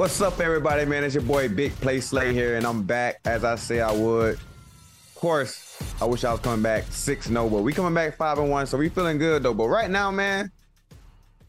What's 0.00 0.18
up, 0.22 0.40
everybody, 0.40 0.86
man? 0.86 1.04
It's 1.04 1.12
your 1.12 1.22
boy 1.22 1.50
Big 1.50 1.74
Play 1.74 2.00
Slay 2.00 2.32
here, 2.32 2.56
and 2.56 2.66
I'm 2.66 2.84
back 2.84 3.16
as 3.26 3.44
I 3.44 3.56
say 3.56 3.82
I 3.82 3.92
would. 3.92 4.36
Of 4.36 5.14
course, 5.14 5.78
I 6.00 6.06
wish 6.06 6.24
I 6.24 6.32
was 6.32 6.40
coming 6.40 6.62
back 6.62 6.84
6 6.88 7.26
0, 7.26 7.50
but 7.50 7.60
we 7.60 7.74
coming 7.74 7.92
back 7.92 8.16
5 8.16 8.38
and 8.38 8.48
1, 8.50 8.66
so 8.66 8.78
we 8.78 8.88
feeling 8.88 9.18
good 9.18 9.42
though. 9.42 9.52
But 9.52 9.68
right 9.68 9.90
now, 9.90 10.10
man, 10.10 10.50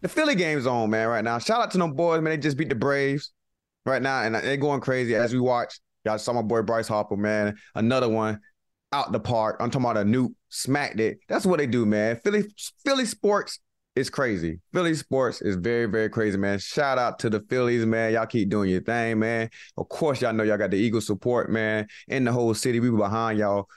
the 0.02 0.10
Philly 0.10 0.36
game's 0.36 0.68
on, 0.68 0.90
man, 0.90 1.08
right 1.08 1.24
now. 1.24 1.40
Shout 1.40 1.62
out 1.62 1.72
to 1.72 1.78
them 1.78 1.94
boys, 1.94 2.22
man. 2.22 2.32
They 2.32 2.38
just 2.38 2.58
beat 2.58 2.68
the 2.68 2.76
Braves 2.76 3.32
right 3.86 4.02
now, 4.02 4.24
and 4.24 4.36
they're 4.36 4.58
going 4.58 4.82
crazy 4.82 5.16
as 5.16 5.32
we 5.32 5.40
watch. 5.40 5.80
Y'all 6.04 6.18
saw 6.18 6.34
my 6.34 6.42
boy 6.42 6.62
Bryce 6.62 6.90
Harper, 6.90 7.16
man. 7.16 7.56
Another 7.74 8.10
one 8.10 8.42
out 8.92 9.14
the 9.14 9.20
park. 9.22 9.62
I'm 9.62 9.72
talking 9.72 9.90
about 9.90 10.02
a 10.02 10.04
nuke, 10.04 10.34
smacked 10.50 11.00
it. 11.00 11.20
That's 11.30 11.46
what 11.46 11.60
they 11.60 11.68
do, 11.68 11.86
man. 11.86 12.18
Philly, 12.18 12.44
Philly 12.84 13.06
sports 13.06 13.60
is 13.96 14.10
crazy. 14.10 14.60
Philly 14.74 14.94
sports 14.94 15.42
is 15.42 15.56
very, 15.58 15.86
very 15.86 16.10
crazy, 16.10 16.38
man. 16.38 16.60
Shout 16.60 16.98
out 16.98 17.20
to 17.20 17.30
the 17.30 17.42
Phillies, 17.50 17.86
man. 17.86 18.14
Y'all 18.14 18.26
keep 18.26 18.50
doing 18.50 18.70
your 18.70 18.82
thing, 18.82 19.20
man. 19.20 19.50
Of 19.78 19.90
course, 19.90 20.22
y'all 20.22 20.34
know 20.34 20.44
y'all 20.44 20.58
got 20.58 20.72
the 20.72 20.78
Eagle 20.78 21.02
support, 21.02 21.52
man. 21.52 21.88
In 22.08 22.24
the 22.24 22.32
whole 22.32 22.54
city, 22.54 22.80
we 22.80 22.90
behind 22.90 23.40
y'all. 23.40 23.68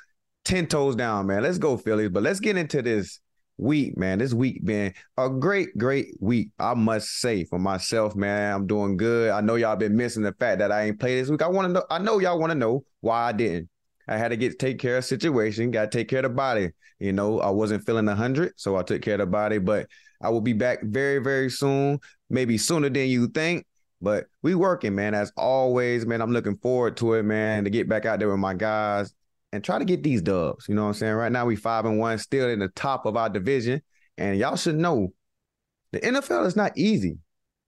10 0.45 0.67
toes 0.67 0.95
down, 0.95 1.27
man. 1.27 1.42
Let's 1.42 1.59
go, 1.59 1.77
Phillies. 1.77 2.11
But 2.11 2.23
let's 2.23 2.39
get 2.39 2.57
into 2.57 2.83
this 2.83 3.20
week, 3.57 3.97
man. 3.97 4.19
This 4.19 4.35
week 4.35 4.65
been 4.65 4.92
a 5.17 5.31
great, 5.31 5.77
great 5.79 6.09
week. 6.20 6.51
I 6.59 6.75
must 6.75 7.09
say 7.20 7.45
for 7.45 7.59
myself, 7.59 8.15
man. 8.15 8.55
I'm 8.55 8.67
doing 8.67 8.97
good. 8.97 9.31
I 9.31 9.41
know 9.41 9.55
y'all 9.55 9.77
been 9.77 9.97
missing 9.97 10.23
the 10.23 10.33
fact 10.33 10.59
that 10.59 10.70
I 10.70 10.85
ain't 10.85 11.01
played 11.01 11.23
this 11.23 11.31
week. 11.31 11.42
I 11.42 11.48
want 11.48 11.69
to 11.69 11.73
know, 11.73 11.85
I 11.91 11.98
know 11.98 12.19
y'all 12.19 12.39
want 12.39 12.51
to 12.51 12.59
know 12.59 12.85
why 13.01 13.29
I 13.29 13.33
didn't. 13.33 13.69
I 14.09 14.17
had 14.17 14.29
to 14.29 14.37
get 14.37 14.59
take 14.59 14.79
care 14.79 14.98
of 14.98 15.05
situation, 15.05 15.70
got 15.70 15.91
to 15.91 15.98
take 15.98 16.09
care 16.09 16.20
of 16.20 16.25
the 16.25 16.29
body. 16.31 16.70
You 16.98 17.13
know, 17.13 17.41
I 17.41 17.51
wasn't 17.51 17.85
feeling 17.85 18.09
a 18.09 18.15
hundred, 18.15 18.53
so 18.57 18.77
I 18.77 18.83
took 18.83 19.03
care 19.03 19.15
of 19.15 19.20
the 19.20 19.27
body. 19.27 19.59
But 19.59 19.89
I 20.20 20.31
will 20.31 20.41
be 20.41 20.53
back 20.53 20.83
very, 20.83 21.19
very 21.19 21.51
soon, 21.51 21.98
maybe 22.31 22.59
sooner 22.59 22.89
than 22.89 23.09
you 23.09 23.29
think. 23.29 23.67
But 24.01 24.27
we 24.43 24.55
working, 24.55 24.95
man. 24.95 25.14
As 25.14 25.33
always, 25.37 26.07
man. 26.07 26.20
I'm 26.20 26.33
looking 26.33 26.57
forward 26.59 26.97
to 26.98 27.14
it, 27.14 27.23
man, 27.23 27.64
to 27.64 27.70
get 27.70 27.89
back 27.89 28.05
out 28.05 28.19
there 28.19 28.29
with 28.29 28.39
my 28.39 28.55
guys 28.55 29.13
and 29.53 29.63
try 29.63 29.79
to 29.79 29.85
get 29.85 30.03
these 30.03 30.20
dubs. 30.20 30.69
You 30.69 30.75
know 30.75 30.83
what 30.83 30.89
I'm 30.89 30.95
saying? 30.95 31.14
Right 31.14 31.33
now 31.33 31.47
we 31.47 31.57
five 31.57 31.85
and 31.85 31.98
one, 31.98 32.19
still 32.19 32.48
in 32.48 32.59
the 32.59 32.69
top 32.69 33.07
of 33.07 33.17
our 33.17 33.29
division. 33.29 33.83
And 34.19 34.39
y'all 34.39 34.57
should 34.57 34.77
know 34.77 35.13
the 35.93 36.01
NFL 36.01 36.47
is 36.47 36.57
not 36.57 36.77
easy. 36.77 37.19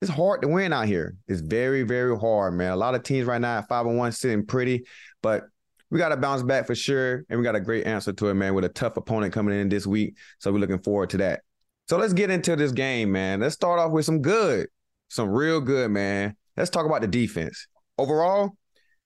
It's 0.02 0.10
hard 0.10 0.42
to 0.42 0.48
win 0.48 0.72
out 0.72 0.86
here. 0.86 1.16
It's 1.26 1.40
very, 1.40 1.82
very 1.82 2.18
hard, 2.18 2.54
man. 2.54 2.72
A 2.72 2.76
lot 2.76 2.94
of 2.94 3.02
teams 3.02 3.26
right 3.26 3.40
now 3.40 3.58
at 3.58 3.68
five 3.68 3.86
and 3.86 3.96
one 3.96 4.12
sitting 4.12 4.44
pretty, 4.44 4.84
but 5.22 5.44
we 5.90 5.98
got 5.98 6.08
to 6.08 6.16
bounce 6.16 6.42
back 6.42 6.66
for 6.66 6.74
sure. 6.74 7.24
And 7.28 7.38
we 7.38 7.44
got 7.44 7.54
a 7.54 7.60
great 7.60 7.86
answer 7.86 8.12
to 8.12 8.28
it, 8.28 8.34
man, 8.34 8.54
with 8.54 8.64
a 8.64 8.68
tough 8.68 8.96
opponent 8.96 9.32
coming 9.32 9.58
in 9.58 9.68
this 9.68 9.86
week. 9.86 10.16
So 10.38 10.52
we're 10.52 10.58
looking 10.58 10.78
forward 10.78 11.10
to 11.10 11.18
that. 11.18 11.42
So 11.88 11.96
let's 11.96 12.12
get 12.12 12.30
into 12.30 12.56
this 12.56 12.72
game, 12.72 13.12
man. 13.12 13.40
Let's 13.40 13.54
start 13.54 13.78
off 13.78 13.92
with 13.92 14.04
some 14.04 14.20
good, 14.20 14.68
some 15.08 15.28
real 15.28 15.60
good, 15.60 15.90
man. 15.90 16.36
Let's 16.56 16.70
talk 16.70 16.86
about 16.86 17.02
the 17.02 17.06
defense. 17.06 17.68
Overall, 17.96 18.56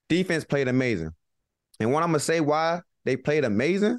defense 0.08 0.44
played 0.44 0.68
amazing. 0.68 1.10
And 1.78 1.92
what 1.92 2.02
I'm 2.02 2.08
gonna 2.08 2.20
say 2.20 2.40
why 2.40 2.80
they 3.04 3.16
played 3.16 3.44
amazing 3.44 3.98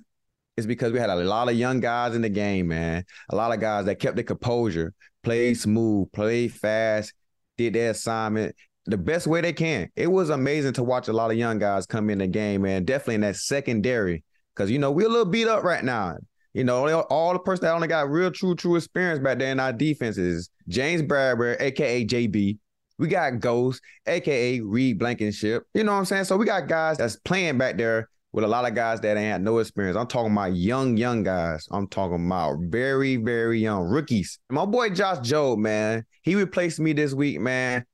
is 0.57 0.65
because 0.65 0.91
we 0.91 0.99
had 0.99 1.09
a 1.09 1.15
lot 1.15 1.49
of 1.49 1.55
young 1.55 1.79
guys 1.79 2.15
in 2.15 2.21
the 2.21 2.29
game, 2.29 2.67
man. 2.67 3.03
A 3.29 3.35
lot 3.35 3.53
of 3.53 3.59
guys 3.59 3.85
that 3.85 3.99
kept 3.99 4.15
their 4.15 4.23
composure, 4.23 4.93
played 5.23 5.57
smooth, 5.57 6.11
played 6.11 6.53
fast, 6.53 7.13
did 7.57 7.73
their 7.73 7.91
assignment 7.91 8.55
the 8.85 8.97
best 8.97 9.27
way 9.27 9.41
they 9.41 9.53
can. 9.53 9.89
It 9.95 10.07
was 10.07 10.29
amazing 10.29 10.73
to 10.73 10.83
watch 10.83 11.07
a 11.07 11.13
lot 11.13 11.31
of 11.31 11.37
young 11.37 11.59
guys 11.59 11.85
come 11.85 12.09
in 12.09 12.17
the 12.17 12.27
game, 12.27 12.63
man. 12.63 12.85
Definitely 12.85 13.15
in 13.15 13.21
that 13.21 13.35
secondary. 13.35 14.23
Cause 14.55 14.69
you 14.69 14.79
know, 14.79 14.91
we're 14.91 15.07
a 15.07 15.09
little 15.09 15.25
beat 15.25 15.47
up 15.47 15.63
right 15.63 15.83
now. 15.83 16.17
You 16.53 16.65
know, 16.65 17.01
all 17.03 17.33
the 17.33 17.39
person 17.39 17.65
that 17.65 17.73
only 17.73 17.87
got 17.87 18.09
real, 18.09 18.29
true, 18.29 18.55
true 18.55 18.75
experience 18.75 19.19
back 19.19 19.39
there 19.39 19.51
in 19.51 19.59
our 19.59 19.71
defenses. 19.71 20.49
James 20.67 21.01
Bradberry, 21.01 21.59
aka 21.61 22.05
JB. 22.05 22.57
We 22.97 23.07
got 23.07 23.39
Ghost, 23.39 23.81
aka 24.05 24.59
Reed 24.59 24.99
Blankenship. 24.99 25.63
You 25.73 25.83
know 25.83 25.93
what 25.93 25.99
I'm 25.99 26.05
saying? 26.05 26.25
So 26.25 26.37
we 26.37 26.45
got 26.45 26.67
guys 26.67 26.97
that's 26.97 27.15
playing 27.15 27.57
back 27.57 27.77
there 27.77 28.09
with 28.33 28.43
a 28.43 28.47
lot 28.47 28.67
of 28.67 28.75
guys 28.75 29.01
that 29.01 29.17
ain't 29.17 29.31
had 29.31 29.41
no 29.41 29.59
experience. 29.59 29.97
I'm 29.97 30.07
talking 30.07 30.31
about 30.31 30.55
young, 30.55 30.97
young 30.97 31.23
guys. 31.23 31.67
I'm 31.71 31.87
talking 31.87 32.25
about 32.25 32.57
very, 32.61 33.17
very 33.17 33.59
young 33.59 33.83
rookies. 33.83 34.39
My 34.49 34.65
boy 34.65 34.89
Josh 34.89 35.17
Jobe, 35.19 35.57
man, 35.57 36.05
he 36.21 36.35
replaced 36.35 36.79
me 36.79 36.93
this 36.93 37.13
week, 37.13 37.39
man. 37.39 37.85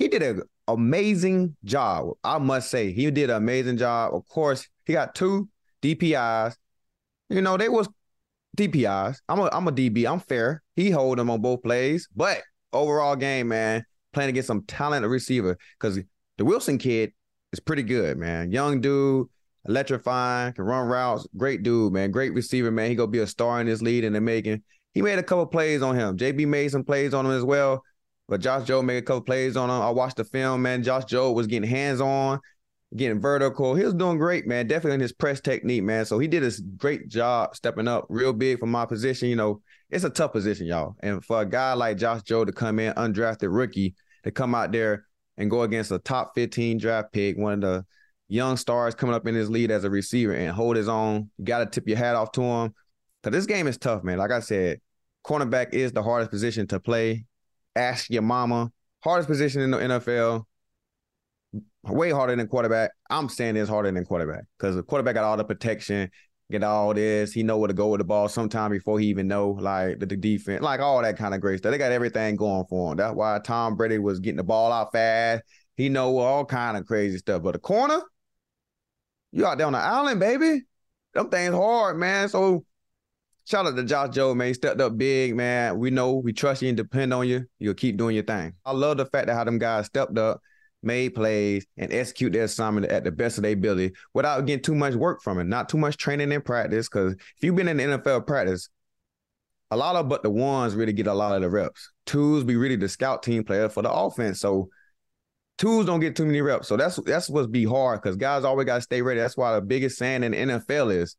He 0.00 0.08
did 0.08 0.22
an 0.22 0.42
amazing 0.66 1.56
job. 1.62 2.14
I 2.24 2.38
must 2.38 2.70
say, 2.70 2.90
he 2.90 3.10
did 3.10 3.28
an 3.28 3.36
amazing 3.36 3.76
job. 3.76 4.14
Of 4.14 4.26
course, 4.28 4.66
he 4.86 4.94
got 4.94 5.14
two 5.14 5.50
DPIs. 5.82 6.56
You 7.28 7.42
know, 7.42 7.58
they 7.58 7.68
was 7.68 7.86
DPIs. 8.56 9.18
I'm 9.28 9.40
a 9.40 9.50
I'm 9.52 9.68
a 9.68 9.72
DB. 9.72 10.10
I'm 10.10 10.20
fair. 10.20 10.62
He 10.74 10.88
hold 10.90 11.18
them 11.18 11.28
on 11.28 11.42
both 11.42 11.62
plays, 11.62 12.08
but 12.16 12.40
overall 12.72 13.14
game, 13.14 13.48
man, 13.48 13.84
playing 14.14 14.30
against 14.30 14.46
some 14.46 14.62
talented 14.62 15.10
receiver 15.10 15.58
because 15.78 16.00
the 16.38 16.44
Wilson 16.46 16.78
kid 16.78 17.12
is 17.52 17.60
pretty 17.60 17.82
good, 17.82 18.16
man. 18.16 18.50
Young 18.50 18.80
dude, 18.80 19.26
electrifying, 19.68 20.54
can 20.54 20.64
run 20.64 20.88
routes. 20.88 21.26
Great 21.36 21.62
dude, 21.62 21.92
man. 21.92 22.10
Great 22.10 22.32
receiver, 22.32 22.70
man. 22.70 22.88
He 22.88 22.96
gonna 22.96 23.08
be 23.08 23.18
a 23.18 23.26
star 23.26 23.60
in 23.60 23.66
this 23.66 23.82
lead 23.82 24.04
in 24.04 24.14
the 24.14 24.20
making. 24.22 24.62
He 24.94 25.02
made 25.02 25.18
a 25.18 25.22
couple 25.22 25.44
plays 25.44 25.82
on 25.82 25.94
him. 25.94 26.16
JB 26.16 26.46
made 26.46 26.70
some 26.70 26.84
plays 26.84 27.12
on 27.12 27.26
him 27.26 27.32
as 27.32 27.44
well. 27.44 27.82
But 28.30 28.40
Josh 28.40 28.62
Jobe 28.62 28.86
made 28.86 28.96
a 28.96 29.02
couple 29.02 29.20
plays 29.20 29.58
on 29.58 29.68
him. 29.68 29.82
I 29.82 29.90
watched 29.90 30.16
the 30.16 30.24
film, 30.24 30.62
man. 30.62 30.82
Josh 30.82 31.04
Jobe 31.04 31.34
was 31.34 31.46
getting 31.46 31.68
hands 31.68 32.00
on 32.00 32.40
getting 32.96 33.20
vertical. 33.20 33.74
He 33.74 33.84
was 33.84 33.94
doing 33.94 34.18
great, 34.18 34.46
man. 34.46 34.66
Definitely 34.66 34.94
in 34.94 35.00
his 35.00 35.12
press 35.12 35.40
technique, 35.40 35.84
man. 35.84 36.04
So 36.04 36.18
he 36.18 36.26
did 36.26 36.42
a 36.42 36.50
great 36.76 37.08
job 37.08 37.54
stepping 37.54 37.88
up 37.88 38.06
real 38.08 38.32
big 38.32 38.58
for 38.58 38.66
my 38.66 38.84
position. 38.84 39.28
You 39.28 39.36
know, 39.36 39.62
it's 39.90 40.04
a 40.04 40.10
tough 40.10 40.32
position, 40.32 40.66
y'all. 40.66 40.96
And 41.00 41.24
for 41.24 41.40
a 41.40 41.46
guy 41.46 41.74
like 41.74 41.98
Josh 41.98 42.22
Jobe 42.22 42.46
to 42.46 42.52
come 42.52 42.78
in, 42.78 42.92
undrafted 42.94 43.54
rookie, 43.54 43.94
to 44.24 44.30
come 44.30 44.54
out 44.54 44.72
there 44.72 45.06
and 45.36 45.50
go 45.50 45.62
against 45.62 45.92
a 45.92 45.98
top 45.98 46.32
15 46.34 46.78
draft 46.78 47.12
pick, 47.12 47.38
one 47.38 47.54
of 47.54 47.60
the 47.60 47.86
young 48.28 48.56
stars 48.56 48.94
coming 48.94 49.14
up 49.14 49.26
in 49.26 49.34
his 49.34 49.48
lead 49.48 49.70
as 49.70 49.84
a 49.84 49.90
receiver 49.90 50.32
and 50.32 50.50
hold 50.50 50.76
his 50.76 50.88
own, 50.88 51.30
you 51.38 51.44
got 51.44 51.60
to 51.60 51.66
tip 51.66 51.86
your 51.88 51.96
hat 51.96 52.16
off 52.16 52.32
to 52.32 52.42
him. 52.42 52.74
Because 53.22 53.36
this 53.36 53.46
game 53.46 53.66
is 53.66 53.78
tough, 53.78 54.02
man. 54.02 54.18
Like 54.18 54.30
I 54.30 54.40
said, 54.40 54.80
cornerback 55.24 55.74
is 55.74 55.92
the 55.92 56.02
hardest 56.02 56.30
position 56.30 56.66
to 56.68 56.80
play. 56.80 57.26
Ask 57.76 58.10
your 58.10 58.22
mama. 58.22 58.70
Hardest 59.02 59.28
position 59.28 59.62
in 59.62 59.70
the 59.70 59.78
NFL 59.78 60.44
way 61.84 62.10
harder 62.10 62.36
than 62.36 62.46
quarterback. 62.46 62.90
I'm 63.08 63.28
saying 63.28 63.56
it's 63.56 63.70
harder 63.70 63.90
than 63.90 64.04
quarterback 64.04 64.44
because 64.58 64.76
the 64.76 64.82
quarterback 64.82 65.14
got 65.14 65.24
all 65.24 65.36
the 65.36 65.44
protection, 65.44 66.10
get 66.50 66.62
all 66.62 66.92
this. 66.94 67.32
He 67.32 67.42
know 67.42 67.58
where 67.58 67.68
to 67.68 67.74
go 67.74 67.88
with 67.88 68.00
the 68.00 68.04
ball 68.04 68.28
sometime 68.28 68.70
before 68.70 68.98
he 68.98 69.06
even 69.06 69.28
know 69.28 69.50
like 69.50 69.98
the, 69.98 70.06
the 70.06 70.16
defense, 70.16 70.62
like 70.62 70.80
all 70.80 71.02
that 71.02 71.16
kind 71.16 71.34
of 71.34 71.40
great 71.40 71.58
stuff. 71.58 71.72
They 71.72 71.78
got 71.78 71.92
everything 71.92 72.36
going 72.36 72.64
for 72.68 72.92
him. 72.92 72.98
That's 72.98 73.14
why 73.14 73.40
Tom 73.42 73.76
Brady 73.76 73.98
was 73.98 74.20
getting 74.20 74.36
the 74.36 74.44
ball 74.44 74.72
out 74.72 74.92
fast. 74.92 75.42
He 75.76 75.88
know 75.88 76.18
all 76.18 76.44
kind 76.44 76.76
of 76.76 76.86
crazy 76.86 77.18
stuff. 77.18 77.42
But 77.42 77.52
the 77.52 77.58
corner, 77.58 78.00
you 79.32 79.46
out 79.46 79.58
there 79.58 79.66
on 79.66 79.72
the 79.72 79.78
island, 79.78 80.20
baby. 80.20 80.62
Them 81.14 81.28
things 81.28 81.54
hard, 81.54 81.96
man. 81.96 82.28
So 82.28 82.64
shout 83.46 83.66
out 83.66 83.76
to 83.76 83.82
Josh 83.84 84.10
Jobe, 84.10 84.36
man. 84.36 84.48
He 84.48 84.54
stepped 84.54 84.80
up 84.80 84.96
big, 84.96 85.34
man. 85.36 85.78
We 85.78 85.90
know 85.90 86.14
we 86.14 86.32
trust 86.32 86.62
you 86.62 86.68
and 86.68 86.76
depend 86.76 87.12
on 87.12 87.28
you. 87.28 87.46
You'll 87.58 87.74
keep 87.74 87.96
doing 87.96 88.14
your 88.14 88.24
thing. 88.24 88.54
I 88.64 88.72
love 88.72 88.96
the 88.96 89.06
fact 89.06 89.26
that 89.26 89.34
how 89.34 89.44
them 89.44 89.58
guys 89.58 89.86
stepped 89.86 90.18
up, 90.18 90.40
made 90.82 91.14
plays, 91.14 91.66
and 91.76 91.92
execute 91.92 92.32
their 92.32 92.44
assignment 92.44 92.86
at 92.86 93.04
the 93.04 93.12
best 93.12 93.38
of 93.38 93.42
their 93.42 93.52
ability 93.52 93.92
without 94.14 94.46
getting 94.46 94.62
too 94.62 94.74
much 94.74 94.94
work 94.94 95.22
from 95.22 95.38
it, 95.38 95.44
not 95.44 95.68
too 95.68 95.78
much 95.78 95.96
training 95.96 96.32
and 96.32 96.44
practice. 96.44 96.88
Because 96.88 97.12
if 97.14 97.42
you've 97.42 97.56
been 97.56 97.68
in 97.68 97.76
the 97.76 97.98
NFL 97.98 98.26
practice, 98.26 98.68
a 99.70 99.76
lot 99.76 99.96
of 99.96 100.08
but 100.08 100.22
the 100.22 100.30
ones 100.30 100.74
really 100.74 100.92
get 100.92 101.06
a 101.06 101.14
lot 101.14 101.34
of 101.34 101.42
the 101.42 101.50
reps. 101.50 101.92
Twos 102.06 102.44
be 102.44 102.56
really 102.56 102.76
the 102.76 102.88
scout 102.88 103.22
team 103.22 103.44
player 103.44 103.68
for 103.68 103.82
the 103.82 103.92
offense. 103.92 104.40
So 104.40 104.68
twos 105.58 105.86
don't 105.86 106.00
get 106.00 106.16
too 106.16 106.24
many 106.24 106.40
reps. 106.40 106.66
So 106.66 106.76
that's 106.76 106.96
that's 107.04 107.28
what's 107.28 107.46
be 107.46 107.64
hard 107.64 108.02
because 108.02 108.16
guys 108.16 108.44
always 108.44 108.66
gotta 108.66 108.80
stay 108.80 109.02
ready. 109.02 109.20
That's 109.20 109.36
why 109.36 109.54
the 109.54 109.60
biggest 109.60 109.98
saying 109.98 110.24
in 110.24 110.32
the 110.32 110.38
NFL 110.38 110.94
is 110.94 111.16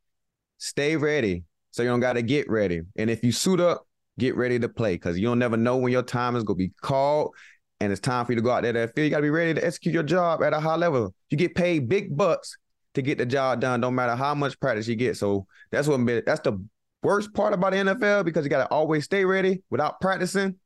stay 0.57 0.97
ready. 0.97 1.44
So 1.71 1.83
you 1.83 1.89
don't 1.89 2.00
gotta 2.00 2.21
get 2.21 2.50
ready. 2.50 2.81
And 2.97 3.09
if 3.09 3.23
you 3.23 3.31
suit 3.31 3.59
up, 3.59 3.88
get 4.19 4.35
ready 4.35 4.59
to 4.59 4.69
play 4.69 4.95
because 4.95 5.18
you 5.18 5.27
don't 5.27 5.39
never 5.39 5.57
know 5.57 5.77
when 5.77 5.91
your 5.91 6.03
time 6.03 6.35
is 6.35 6.44
gonna 6.44 6.57
be 6.57 6.71
called 6.81 7.33
and 7.79 7.91
it's 7.91 8.01
time 8.01 8.25
for 8.25 8.33
you 8.33 8.35
to 8.35 8.41
go 8.41 8.51
out 8.51 8.63
there 8.63 8.73
to 8.73 8.88
field. 8.89 9.06
You 9.06 9.09
gotta 9.09 9.23
be 9.23 9.29
ready 9.29 9.53
to 9.53 9.65
execute 9.65 9.94
your 9.94 10.03
job 10.03 10.44
at 10.44 10.53
a 10.53 10.59
high 10.59 10.75
level. 10.75 11.13
You 11.29 11.38
get 11.38 11.56
paid 11.56 11.89
big 11.89 12.15
bucks 12.15 12.57
to 12.94 13.01
get 13.01 13.18
the 13.18 13.25
job 13.25 13.62
done, 13.62 13.81
no 13.81 13.89
matter 13.89 14.15
how 14.15 14.35
much 14.35 14.59
practice 14.59 14.88
you 14.88 14.95
get. 14.95 15.18
So 15.18 15.47
that's 15.71 15.88
what 15.88 16.06
that's 16.25 16.41
the 16.41 16.63
worst 17.01 17.33
part 17.33 17.53
about 17.53 17.71
the 17.71 17.77
NFL 17.77 18.25
because 18.25 18.44
you 18.45 18.50
got 18.50 18.67
to 18.67 18.71
always 18.71 19.06
stay 19.06 19.25
ready 19.25 19.63
without 19.69 20.00
practicing. 20.01 20.57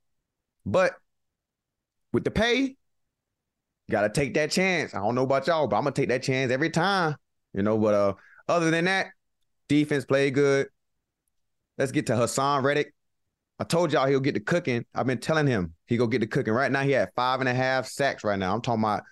But 0.66 0.94
with 2.12 2.24
the 2.24 2.31
pay, 2.31 2.75
you 3.88 3.92
got 3.92 4.01
to 4.01 4.10
take 4.10 4.34
that 4.34 4.51
chance. 4.51 4.94
I 4.94 5.00
don't 5.00 5.16
know 5.16 5.24
about 5.24 5.48
y'all, 5.48 5.68
but 5.68 5.78
I'm 5.78 5.84
gonna 5.84 5.94
take 5.94 6.10
that 6.10 6.24
chance 6.24 6.51
every 6.51 6.69
time. 6.69 7.16
You 7.54 7.63
know, 7.63 7.78
but 7.78 7.94
uh, 7.94 8.13
other 8.50 8.72
than 8.72 8.86
that, 8.86 9.08
defense 9.69 10.06
played 10.06 10.34
good. 10.34 10.68
Let's 11.77 11.92
get 11.92 12.07
to 12.07 12.13
Haason 12.13 12.63
Reddick. 12.63 12.94
I 13.60 13.63
told 13.63 13.94
y'all 13.94 14.07
he'll 14.07 14.19
get 14.19 14.33
the 14.33 14.39
cooking. 14.39 14.86
I've 14.94 15.07
been 15.07 15.19
telling 15.19 15.48
him 15.48 15.74
he 15.88 15.98
go 15.98 16.07
get 16.07 16.19
the 16.19 16.27
cooking. 16.27 16.54
Right 16.54 16.72
now, 16.72 16.81
he 16.81 16.92
had 16.92 17.10
five 17.16 17.39
and 17.39 17.50
a 17.50 17.54
half 17.54 17.86
sacks. 17.86 18.24
Right 18.24 18.39
now, 18.39 18.54
I'm 18.54 18.62
talking 18.62 18.83
about 18.83 19.04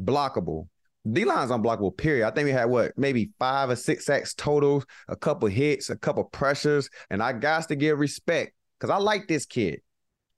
unblockable. 0.00 0.68
D 1.10 1.24
line's 1.24 1.50
unblockable, 1.50 1.96
period. 1.96 2.26
I 2.26 2.30
think 2.30 2.46
we 2.46 2.52
had 2.52 2.64
what, 2.64 2.92
maybe 2.96 3.30
five 3.38 3.70
or 3.70 3.76
six 3.76 4.06
sacks 4.06 4.34
totals, 4.34 4.86
a 5.08 5.16
couple 5.16 5.48
hits, 5.48 5.90
a 5.90 5.96
couple 5.96 6.24
pressures. 6.24 6.88
And 7.10 7.22
I 7.22 7.32
got 7.32 7.68
to 7.68 7.76
give 7.76 7.98
respect 7.98 8.54
because 8.78 8.90
I 8.90 8.96
like 8.96 9.28
this 9.28 9.46
kid. 9.46 9.80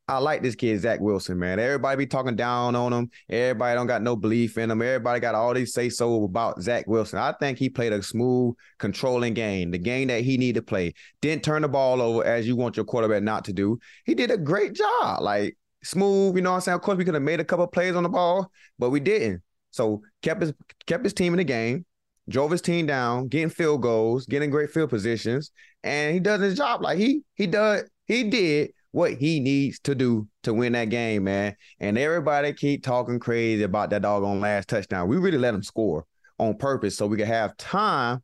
I 0.08 0.18
like 0.18 0.40
this 0.40 0.54
kid, 0.54 0.80
Zach 0.80 1.00
Wilson, 1.00 1.36
man. 1.36 1.58
Everybody 1.58 1.96
be 1.98 2.06
talking 2.06 2.36
down 2.36 2.76
on 2.76 2.92
him. 2.92 3.10
Everybody 3.28 3.74
don't 3.74 3.88
got 3.88 4.02
no 4.02 4.14
belief 4.14 4.56
in 4.56 4.70
him. 4.70 4.80
Everybody 4.80 5.18
got 5.18 5.34
all 5.34 5.52
these 5.52 5.74
say 5.74 5.88
so 5.88 6.22
about 6.22 6.62
Zach 6.62 6.86
Wilson. 6.86 7.18
I 7.18 7.32
think 7.32 7.58
he 7.58 7.68
played 7.68 7.92
a 7.92 8.00
smooth, 8.00 8.54
controlling 8.78 9.34
game, 9.34 9.72
the 9.72 9.78
game 9.78 10.06
that 10.08 10.22
he 10.22 10.38
needed 10.38 10.60
to 10.60 10.62
play. 10.62 10.94
Didn't 11.20 11.42
turn 11.42 11.62
the 11.62 11.68
ball 11.68 12.00
over 12.00 12.24
as 12.24 12.46
you 12.46 12.54
want 12.54 12.76
your 12.76 12.84
quarterback 12.84 13.24
not 13.24 13.44
to 13.46 13.52
do. 13.52 13.80
He 14.04 14.14
did 14.14 14.30
a 14.30 14.36
great 14.36 14.74
job. 14.74 15.22
Like 15.22 15.58
smooth, 15.82 16.36
you 16.36 16.42
know 16.42 16.50
what 16.50 16.56
I'm 16.56 16.60
saying? 16.60 16.76
Of 16.76 16.82
course, 16.82 16.98
we 16.98 17.04
could 17.04 17.14
have 17.14 17.22
made 17.24 17.40
a 17.40 17.44
couple 17.44 17.66
plays 17.66 17.96
on 17.96 18.04
the 18.04 18.08
ball, 18.08 18.52
but 18.78 18.90
we 18.90 19.00
didn't. 19.00 19.42
So 19.72 20.02
kept 20.22 20.40
his 20.40 20.52
kept 20.86 21.02
his 21.02 21.14
team 21.14 21.32
in 21.32 21.38
the 21.38 21.44
game, 21.44 21.84
drove 22.28 22.52
his 22.52 22.62
team 22.62 22.86
down, 22.86 23.26
getting 23.26 23.50
field 23.50 23.82
goals, 23.82 24.26
getting 24.26 24.50
great 24.50 24.70
field 24.70 24.90
positions, 24.90 25.50
and 25.82 26.14
he 26.14 26.20
does 26.20 26.40
his 26.40 26.56
job. 26.56 26.80
Like 26.80 26.96
he 26.96 27.22
he 27.34 27.48
does 27.48 27.82
he 28.06 28.22
did 28.22 28.70
what 28.96 29.12
he 29.12 29.40
needs 29.40 29.78
to 29.80 29.94
do 29.94 30.26
to 30.42 30.54
win 30.54 30.72
that 30.72 30.90
game, 30.90 31.24
man. 31.24 31.54
And 31.80 31.98
everybody 31.98 32.52
keep 32.52 32.82
talking 32.82 33.18
crazy 33.18 33.62
about 33.62 33.90
that 33.90 34.02
dog 34.02 34.24
on 34.24 34.40
last 34.40 34.68
touchdown. 34.68 35.08
We 35.08 35.18
really 35.18 35.38
let 35.38 35.54
him 35.54 35.62
score 35.62 36.06
on 36.38 36.56
purpose 36.56 36.96
so 36.96 37.06
we 37.06 37.16
could 37.16 37.26
have 37.26 37.56
time 37.56 38.22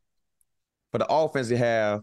for 0.91 0.97
the 0.97 1.07
offense 1.07 1.49
to 1.49 1.57
have 1.57 2.01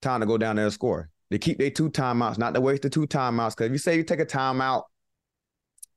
time 0.00 0.20
to 0.20 0.26
go 0.26 0.38
down 0.38 0.56
there 0.56 0.66
and 0.66 0.74
score. 0.74 1.10
They 1.30 1.38
keep 1.38 1.58
their 1.58 1.70
two 1.70 1.90
timeouts, 1.90 2.38
not 2.38 2.54
to 2.54 2.60
waste 2.60 2.82
the 2.82 2.90
two 2.90 3.06
timeouts. 3.06 3.56
Because 3.56 3.66
if 3.66 3.72
you 3.72 3.78
say 3.78 3.96
you 3.96 4.04
take 4.04 4.20
a 4.20 4.26
timeout 4.26 4.82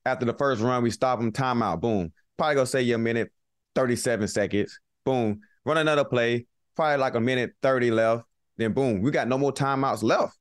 after 0.05 0.25
the 0.25 0.33
first 0.33 0.61
run, 0.61 0.83
we 0.83 0.91
stop 0.91 1.19
them, 1.19 1.31
timeout, 1.31 1.79
boom 1.79 2.11
probably 2.37 2.55
gonna 2.55 2.67
say 2.67 2.81
you 2.81 2.95
a 2.95 2.97
minute 2.97 3.31
37 3.75 4.27
seconds. 4.27 4.79
Boom. 5.03 5.41
Run 5.63 5.77
another 5.77 6.05
play. 6.05 6.45
Probably 6.75 6.97
like 6.97 7.15
a 7.15 7.19
minute 7.19 7.51
30 7.61 7.91
left. 7.91 8.25
Then 8.57 8.73
boom, 8.73 9.01
we 9.01 9.11
got 9.11 9.27
no 9.27 9.37
more 9.37 9.53
timeouts 9.53 10.03
left. 10.03 10.37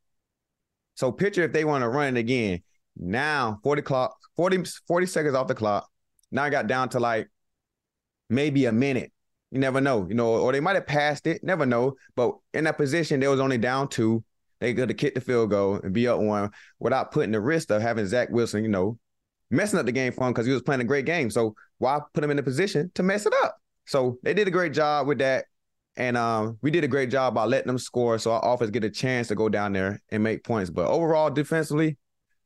So 0.95 1.13
picture 1.13 1.43
if 1.43 1.53
they 1.53 1.65
want 1.65 1.83
to 1.83 1.89
run 1.89 2.17
it 2.17 2.21
again. 2.21 2.63
Now 2.97 3.59
40 3.63 3.83
clock, 3.83 4.17
40, 4.37 4.65
40 4.87 5.07
seconds 5.07 5.35
off 5.35 5.49
the 5.49 5.55
clock. 5.55 5.89
Now 6.31 6.45
I 6.45 6.51
got 6.51 6.67
down 6.67 6.89
to 6.91 7.01
like 7.01 7.29
maybe 8.31 8.67
a 8.67 8.73
minute. 8.73 9.13
You 9.51 9.61
never 9.61 9.81
know, 9.81 10.07
you 10.09 10.15
know, 10.15 10.35
or 10.35 10.53
they 10.53 10.61
might 10.61 10.75
have 10.75 10.87
passed 10.87 11.27
it. 11.27 11.45
Never 11.45 11.65
know. 11.65 11.95
But 12.17 12.37
in 12.53 12.65
that 12.65 12.77
position, 12.77 13.21
they 13.21 13.29
was 13.29 13.41
only 13.41 13.59
down 13.59 13.89
two. 13.89 14.25
They 14.61 14.75
could 14.75 14.89
have 14.89 14.99
kicked 14.99 15.15
the 15.15 15.21
field 15.21 15.51
goal 15.51 15.81
and 15.83 15.93
be 15.93 16.09
up 16.09 16.21
one 16.21 16.51
without 16.79 17.13
putting 17.13 17.33
the 17.33 17.41
risk 17.41 17.71
of 17.71 17.83
having 17.83 18.07
Zach 18.07 18.31
Wilson, 18.31 18.65
you 18.65 18.71
know, 18.71 18.99
messing 19.51 19.79
up 19.79 19.87
the 19.87 19.93
game 19.93 20.13
for 20.13 20.27
him 20.27 20.33
because 20.33 20.47
he 20.47 20.53
was 20.53 20.63
playing 20.63 20.81
a 20.81 20.85
great 20.85 21.05
game. 21.05 21.31
So 21.31 21.55
why 21.79 22.01
put 22.15 22.25
him 22.25 22.31
in 22.31 22.39
a 22.39 22.43
position 22.43 22.91
to 22.95 23.03
mess 23.03 23.27
it 23.27 23.35
up? 23.43 23.57
So 23.87 24.19
they 24.23 24.35
did 24.35 24.49
a 24.49 24.51
great 24.51 24.73
job 24.73 25.07
with 25.07 25.19
that. 25.19 25.45
And 25.97 26.17
um, 26.17 26.59
we 26.61 26.71
did 26.71 26.85
a 26.85 26.89
great 26.89 27.11
job 27.11 27.35
by 27.35 27.45
letting 27.45 27.69
them 27.69 27.79
score. 27.79 28.19
So 28.19 28.33
our 28.33 28.55
offense 28.55 28.71
get 28.71 28.85
a 28.85 28.91
chance 28.91 29.29
to 29.29 29.35
go 29.35 29.49
down 29.49 29.73
there 29.73 30.03
and 30.11 30.23
make 30.23 30.43
points. 30.43 30.71
But 30.71 30.89
overall, 30.89 31.31
defensively, 31.31 31.99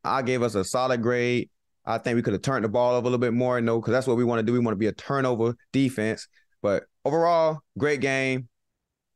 I 0.04 0.22
gave 0.22 0.42
us 0.42 0.54
a 0.54 0.64
solid 0.64 1.02
grade. 1.02 1.48
I 1.86 1.96
think 1.96 2.16
we 2.16 2.22
could 2.22 2.34
have 2.34 2.42
turned 2.42 2.64
the 2.64 2.68
ball 2.68 2.94
over 2.94 3.06
a 3.06 3.10
little 3.10 3.18
bit 3.18 3.32
more, 3.32 3.58
you 3.58 3.64
know, 3.64 3.80
because 3.80 3.92
that's 3.92 4.06
what 4.06 4.18
we 4.18 4.24
want 4.24 4.40
to 4.40 4.42
do. 4.42 4.52
We 4.52 4.58
want 4.58 4.74
to 4.74 4.78
be 4.78 4.88
a 4.88 4.92
turnover 4.92 5.54
defense. 5.72 6.28
But 6.60 6.84
overall, 7.04 7.60
great 7.78 8.00
game. 8.00 8.48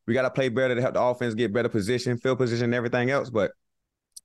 We 0.06 0.14
got 0.14 0.22
to 0.22 0.30
play 0.30 0.48
better 0.48 0.74
to 0.74 0.80
help 0.80 0.94
the 0.94 1.02
offense 1.02 1.34
get 1.34 1.52
better 1.52 1.68
position, 1.68 2.16
field 2.16 2.38
position, 2.38 2.64
and 2.64 2.74
everything 2.74 3.10
else. 3.10 3.28
But 3.28 3.52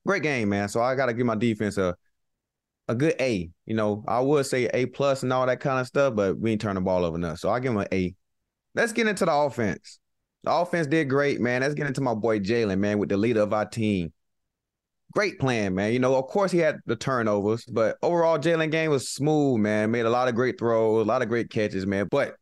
great 0.06 0.22
game, 0.22 0.48
man. 0.48 0.68
So 0.68 0.80
I 0.80 0.94
got 0.94 1.06
to 1.06 1.14
give 1.14 1.26
my 1.26 1.34
defense 1.34 1.76
a 1.76 1.94
a 2.88 2.94
good 2.94 3.14
A. 3.20 3.50
You 3.66 3.74
know, 3.74 4.02
I 4.08 4.20
would 4.20 4.46
say 4.46 4.66
A 4.72 4.86
plus 4.86 5.22
and 5.22 5.32
all 5.32 5.46
that 5.46 5.60
kind 5.60 5.78
of 5.78 5.86
stuff, 5.86 6.14
but 6.14 6.38
we 6.38 6.52
ain't 6.52 6.60
turn 6.60 6.74
the 6.74 6.80
ball 6.80 7.04
over 7.04 7.16
enough. 7.16 7.38
So 7.38 7.50
I 7.50 7.60
give 7.60 7.72
them 7.72 7.82
an 7.82 7.88
A. 7.92 8.14
Let's 8.74 8.92
get 8.92 9.06
into 9.06 9.24
the 9.24 9.32
offense. 9.32 9.98
The 10.44 10.52
offense 10.52 10.86
did 10.86 11.08
great, 11.08 11.40
man. 11.40 11.62
Let's 11.62 11.74
get 11.74 11.86
into 11.86 12.00
my 12.00 12.14
boy 12.14 12.40
Jalen, 12.40 12.78
man, 12.78 12.98
with 12.98 13.08
the 13.08 13.16
leader 13.16 13.42
of 13.42 13.52
our 13.52 13.66
team. 13.66 14.12
Great 15.12 15.38
plan, 15.38 15.74
man. 15.74 15.92
You 15.92 15.98
know, 15.98 16.16
of 16.16 16.26
course 16.26 16.52
he 16.52 16.58
had 16.58 16.78
the 16.86 16.94
turnovers, 16.94 17.64
but 17.64 17.96
overall 18.02 18.38
Jalen 18.38 18.70
game 18.70 18.90
was 18.90 19.08
smooth, 19.08 19.60
man. 19.60 19.90
Made 19.90 20.06
a 20.06 20.10
lot 20.10 20.28
of 20.28 20.34
great 20.34 20.58
throws, 20.58 21.04
a 21.04 21.08
lot 21.08 21.22
of 21.22 21.28
great 21.28 21.50
catches, 21.50 21.86
man. 21.86 22.06
But 22.10 22.36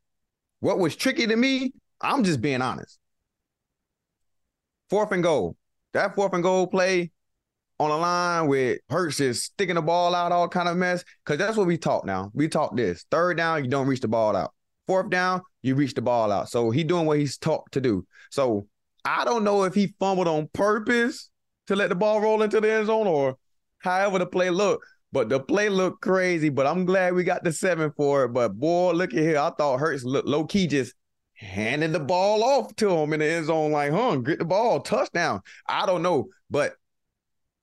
what 0.60 0.78
was 0.78 0.96
tricky 0.96 1.26
to 1.26 1.36
me, 1.36 1.72
I'm 2.00 2.24
just 2.24 2.40
being 2.40 2.62
honest. 2.62 2.98
Fourth 4.90 5.12
and 5.12 5.22
goal. 5.22 5.56
That 5.94 6.14
fourth 6.14 6.34
and 6.34 6.42
goal 6.42 6.66
play, 6.66 7.12
on 7.78 7.90
the 7.90 7.96
line 7.96 8.46
with 8.48 8.78
Hurts 8.88 9.18
just 9.18 9.44
sticking 9.44 9.74
the 9.74 9.82
ball 9.82 10.14
out, 10.14 10.32
all 10.32 10.48
kind 10.48 10.68
of 10.68 10.76
mess. 10.76 11.04
Because 11.24 11.38
that's 11.38 11.56
what 11.56 11.66
we 11.66 11.76
talk 11.76 12.04
now. 12.04 12.30
We 12.34 12.48
talk 12.48 12.76
this. 12.76 13.04
Third 13.10 13.36
down, 13.36 13.64
you 13.64 13.70
don't 13.70 13.86
reach 13.86 14.00
the 14.00 14.08
ball 14.08 14.34
out. 14.34 14.52
Fourth 14.86 15.10
down, 15.10 15.42
you 15.62 15.74
reach 15.74 15.94
the 15.94 16.02
ball 16.02 16.30
out. 16.30 16.48
So 16.48 16.70
he 16.70 16.84
doing 16.84 17.06
what 17.06 17.18
he's 17.18 17.38
taught 17.38 17.70
to 17.72 17.80
do. 17.80 18.06
So 18.30 18.68
I 19.04 19.24
don't 19.24 19.44
know 19.44 19.64
if 19.64 19.74
he 19.74 19.94
fumbled 19.98 20.28
on 20.28 20.48
purpose 20.52 21.30
to 21.66 21.76
let 21.76 21.88
the 21.88 21.94
ball 21.94 22.20
roll 22.20 22.42
into 22.42 22.60
the 22.60 22.72
end 22.72 22.86
zone 22.86 23.06
or 23.06 23.36
however 23.78 24.18
the 24.18 24.26
play 24.26 24.50
looked. 24.50 24.84
But 25.12 25.28
the 25.28 25.40
play 25.40 25.68
looked 25.68 26.02
crazy. 26.02 26.48
But 26.48 26.66
I'm 26.66 26.84
glad 26.84 27.14
we 27.14 27.24
got 27.24 27.42
the 27.42 27.52
seven 27.52 27.92
for 27.96 28.24
it. 28.24 28.28
But 28.28 28.58
boy, 28.58 28.92
look 28.92 29.14
at 29.14 29.20
here. 29.20 29.38
I 29.38 29.50
thought 29.50 29.80
Hurts 29.80 30.04
low 30.04 30.44
key 30.44 30.66
just 30.66 30.94
handing 31.34 31.92
the 31.92 32.00
ball 32.00 32.42
off 32.42 32.74
to 32.76 32.90
him 32.90 33.12
in 33.12 33.20
the 33.20 33.26
end 33.26 33.46
zone, 33.46 33.72
like, 33.72 33.92
huh, 33.92 34.16
get 34.16 34.38
the 34.38 34.44
ball, 34.44 34.80
touchdown. 34.80 35.40
I 35.68 35.86
don't 35.86 36.02
know. 36.02 36.28
But 36.50 36.74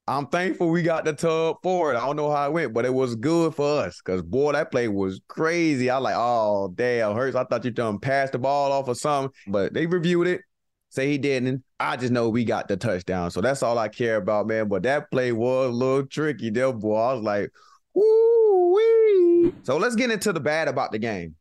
I'm 0.05 0.27
thankful 0.27 0.69
we 0.69 0.81
got 0.81 1.05
the 1.05 1.13
tub 1.13 1.57
for 1.63 1.93
it. 1.93 1.97
I 1.97 2.05
don't 2.05 2.17
know 2.17 2.29
how 2.29 2.47
it 2.47 2.51
went, 2.51 2.73
but 2.73 2.83
it 2.83 2.93
was 2.93 3.15
good 3.15 3.55
for 3.55 3.83
us 3.83 4.01
because 4.03 4.21
boy, 4.21 4.51
that 4.51 4.69
play 4.69 4.89
was 4.89 5.21
crazy. 5.29 5.89
I 5.89 5.97
like, 5.97 6.15
oh 6.17 6.73
damn, 6.75 7.15
Hurts. 7.15 7.37
I 7.37 7.45
thought 7.45 7.63
you 7.63 7.71
done 7.71 7.99
passed 7.99 8.33
the 8.33 8.39
ball 8.39 8.73
off 8.73 8.89
or 8.89 8.95
something, 8.95 9.33
but 9.47 9.73
they 9.73 9.85
reviewed 9.85 10.27
it, 10.27 10.41
say 10.89 11.07
he 11.09 11.17
didn't. 11.17 11.63
I 11.79 11.95
just 11.95 12.11
know 12.11 12.27
we 12.27 12.43
got 12.43 12.67
the 12.67 12.75
touchdown, 12.75 13.31
so 13.31 13.39
that's 13.39 13.63
all 13.63 13.79
I 13.79 13.87
care 13.87 14.17
about, 14.17 14.47
man. 14.47 14.67
But 14.67 14.83
that 14.83 15.09
play 15.09 15.31
was 15.31 15.69
a 15.69 15.73
little 15.73 16.05
tricky, 16.05 16.49
there, 16.49 16.73
boy. 16.73 16.97
I 16.97 17.13
was 17.13 17.23
like, 17.23 17.49
ooh 17.97 18.73
wee. 18.75 19.53
So 19.63 19.77
let's 19.77 19.95
get 19.95 20.11
into 20.11 20.33
the 20.33 20.41
bad 20.41 20.67
about 20.67 20.91
the 20.91 20.99
game. 20.99 21.35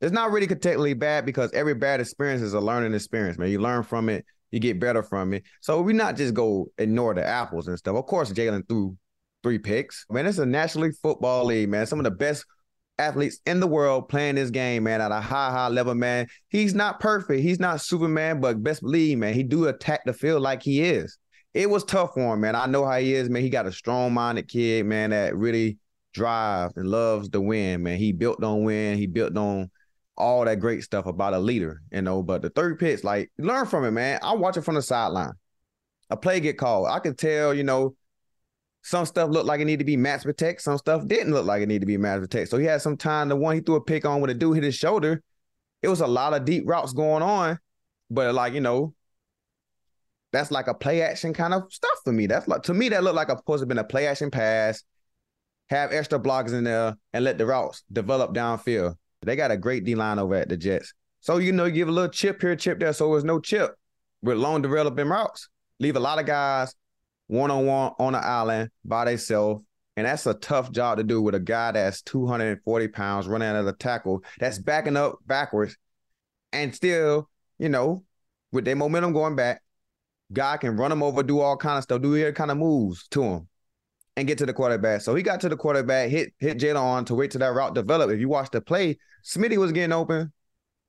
It's 0.00 0.12
not 0.12 0.30
really 0.30 0.46
particularly 0.46 0.94
bad 0.94 1.24
because 1.26 1.50
every 1.52 1.74
bad 1.74 2.00
experience 2.00 2.42
is 2.42 2.54
a 2.54 2.60
learning 2.60 2.94
experience, 2.94 3.38
man. 3.38 3.50
You 3.50 3.60
learn 3.60 3.82
from 3.82 4.08
it 4.08 4.24
you 4.54 4.60
get 4.60 4.78
better 4.78 5.02
from 5.02 5.34
it. 5.34 5.42
So 5.60 5.82
we 5.82 5.92
not 5.92 6.16
just 6.16 6.32
go 6.32 6.70
ignore 6.78 7.12
the 7.12 7.26
apples 7.26 7.66
and 7.66 7.76
stuff. 7.76 7.96
Of 7.96 8.06
course, 8.06 8.32
Jalen 8.32 8.68
threw 8.68 8.96
three 9.42 9.58
picks. 9.58 10.06
Man, 10.08 10.26
it's 10.26 10.38
a 10.38 10.46
National 10.46 10.84
League 10.84 10.94
Football 11.02 11.46
League, 11.46 11.68
man. 11.68 11.86
Some 11.86 11.98
of 11.98 12.04
the 12.04 12.12
best 12.12 12.46
athletes 12.96 13.40
in 13.46 13.58
the 13.58 13.66
world 13.66 14.08
playing 14.08 14.36
this 14.36 14.50
game, 14.50 14.84
man, 14.84 15.00
at 15.00 15.10
a 15.10 15.20
high, 15.20 15.50
high 15.50 15.66
level, 15.66 15.96
man. 15.96 16.28
He's 16.50 16.72
not 16.72 17.00
perfect. 17.00 17.42
He's 17.42 17.58
not 17.58 17.80
Superman, 17.80 18.40
but 18.40 18.62
best 18.62 18.80
believe, 18.80 19.18
man, 19.18 19.34
he 19.34 19.42
do 19.42 19.66
attack 19.66 20.02
the 20.06 20.12
field 20.12 20.40
like 20.40 20.62
he 20.62 20.82
is. 20.82 21.18
It 21.52 21.68
was 21.68 21.82
tough 21.82 22.14
for 22.14 22.34
him, 22.34 22.42
man. 22.42 22.54
I 22.54 22.66
know 22.66 22.86
how 22.86 22.98
he 22.98 23.12
is, 23.12 23.28
man. 23.28 23.42
He 23.42 23.50
got 23.50 23.66
a 23.66 23.72
strong-minded 23.72 24.46
kid, 24.46 24.86
man, 24.86 25.10
that 25.10 25.36
really 25.36 25.78
drives 26.12 26.76
and 26.76 26.86
loves 26.86 27.28
to 27.30 27.40
win, 27.40 27.82
man. 27.82 27.98
He 27.98 28.12
built 28.12 28.44
on 28.44 28.62
win. 28.62 28.98
He 28.98 29.08
built 29.08 29.36
on 29.36 29.68
all 30.16 30.44
that 30.44 30.60
great 30.60 30.82
stuff 30.84 31.06
about 31.06 31.34
a 31.34 31.38
leader, 31.38 31.82
you 31.90 32.02
know. 32.02 32.22
But 32.22 32.42
the 32.42 32.50
third 32.50 32.78
pitch, 32.78 33.04
like 33.04 33.30
learn 33.38 33.66
from 33.66 33.84
it, 33.84 33.90
man. 33.90 34.20
I 34.22 34.34
watch 34.34 34.56
it 34.56 34.62
from 34.62 34.76
the 34.76 34.82
sideline. 34.82 35.32
a 36.10 36.16
play 36.16 36.40
get 36.40 36.58
called. 36.58 36.88
I 36.88 36.98
could 36.98 37.18
tell, 37.18 37.54
you 37.54 37.64
know, 37.64 37.96
some 38.82 39.06
stuff 39.06 39.30
looked 39.30 39.46
like 39.46 39.60
it 39.60 39.64
needed 39.64 39.78
to 39.78 39.84
be 39.84 39.96
match 39.96 40.22
protect. 40.22 40.60
Some 40.60 40.78
stuff 40.78 41.06
didn't 41.06 41.32
look 41.32 41.46
like 41.46 41.62
it 41.62 41.66
needed 41.66 41.80
to 41.80 41.86
be 41.86 41.96
match 41.96 42.20
protect. 42.20 42.50
So 42.50 42.58
he 42.58 42.66
had 42.66 42.82
some 42.82 42.96
time. 42.96 43.28
The 43.28 43.36
one 43.36 43.54
he 43.54 43.60
threw 43.60 43.76
a 43.76 43.80
pick 43.80 44.04
on 44.04 44.20
when 44.20 44.28
the 44.28 44.34
dude 44.34 44.56
hit 44.56 44.64
his 44.64 44.74
shoulder, 44.74 45.22
it 45.82 45.88
was 45.88 46.00
a 46.00 46.06
lot 46.06 46.34
of 46.34 46.44
deep 46.44 46.64
routes 46.66 46.92
going 46.92 47.22
on. 47.22 47.58
But 48.10 48.34
like, 48.34 48.52
you 48.52 48.60
know, 48.60 48.94
that's 50.32 50.50
like 50.50 50.66
a 50.66 50.74
play 50.74 51.00
action 51.00 51.32
kind 51.32 51.54
of 51.54 51.72
stuff 51.72 51.98
for 52.04 52.12
me. 52.12 52.26
That's 52.26 52.46
like 52.46 52.62
to 52.64 52.74
me, 52.74 52.90
that 52.90 53.02
looked 53.02 53.16
like 53.16 53.30
a 53.30 53.36
supposed 53.36 53.62
to 53.62 53.66
been 53.66 53.78
a 53.78 53.84
play 53.84 54.06
action 54.06 54.30
pass, 54.30 54.82
have 55.70 55.92
extra 55.92 56.18
blockers 56.18 56.52
in 56.52 56.64
there, 56.64 56.96
and 57.12 57.24
let 57.24 57.38
the 57.38 57.46
routes 57.46 57.84
develop 57.90 58.34
downfield. 58.34 58.96
They 59.24 59.36
got 59.36 59.50
a 59.50 59.56
great 59.56 59.84
D 59.84 59.94
line 59.94 60.18
over 60.18 60.34
at 60.34 60.48
the 60.48 60.56
Jets. 60.56 60.92
So, 61.20 61.38
you 61.38 61.52
know, 61.52 61.64
you 61.64 61.72
give 61.72 61.88
a 61.88 61.92
little 61.92 62.10
chip 62.10 62.40
here, 62.40 62.54
chip 62.56 62.80
there. 62.80 62.92
So 62.92 63.10
there's 63.10 63.24
no 63.24 63.40
chip 63.40 63.74
with 64.22 64.36
long 64.36 64.62
developing 64.62 65.08
routes. 65.08 65.48
Leave 65.80 65.96
a 65.96 66.00
lot 66.00 66.18
of 66.18 66.26
guys 66.26 66.74
one 67.26 67.50
on 67.50 67.66
one 67.66 67.92
on 67.98 68.12
the 68.12 68.18
island 68.18 68.70
by 68.84 69.06
themselves. 69.06 69.62
And 69.96 70.06
that's 70.06 70.26
a 70.26 70.34
tough 70.34 70.72
job 70.72 70.98
to 70.98 71.04
do 71.04 71.22
with 71.22 71.34
a 71.34 71.40
guy 71.40 71.72
that's 71.72 72.02
240 72.02 72.88
pounds 72.88 73.26
running 73.26 73.48
out 73.48 73.56
of 73.56 73.64
the 73.64 73.72
tackle, 73.72 74.24
that's 74.40 74.58
backing 74.58 74.96
up 74.96 75.18
backwards 75.24 75.76
and 76.52 76.74
still, 76.74 77.30
you 77.58 77.68
know, 77.68 78.04
with 78.52 78.64
their 78.64 78.76
momentum 78.76 79.12
going 79.12 79.36
back, 79.36 79.62
guy 80.32 80.56
can 80.56 80.76
run 80.76 80.92
him 80.92 81.02
over, 81.02 81.22
do 81.22 81.40
all 81.40 81.56
kind 81.56 81.78
of 81.78 81.84
stuff, 81.84 82.02
do 82.02 82.16
every 82.16 82.32
kind 82.32 82.50
of 82.50 82.56
moves 82.56 83.06
to 83.08 83.22
him 83.22 83.48
and 84.16 84.26
get 84.28 84.38
to 84.38 84.46
the 84.46 84.52
quarterback. 84.52 85.00
So 85.00 85.14
he 85.14 85.22
got 85.22 85.40
to 85.40 85.48
the 85.48 85.56
quarterback, 85.56 86.10
hit 86.10 86.32
hit 86.38 86.58
Jalen 86.58 86.80
on 86.80 87.04
to 87.06 87.14
wait 87.14 87.30
till 87.30 87.40
that 87.40 87.52
route 87.52 87.74
develop. 87.74 88.10
If 88.10 88.20
you 88.20 88.28
watch 88.28 88.50
the 88.50 88.60
play, 88.60 88.98
Smitty 89.24 89.56
was 89.56 89.72
getting 89.72 89.92
open, 89.92 90.32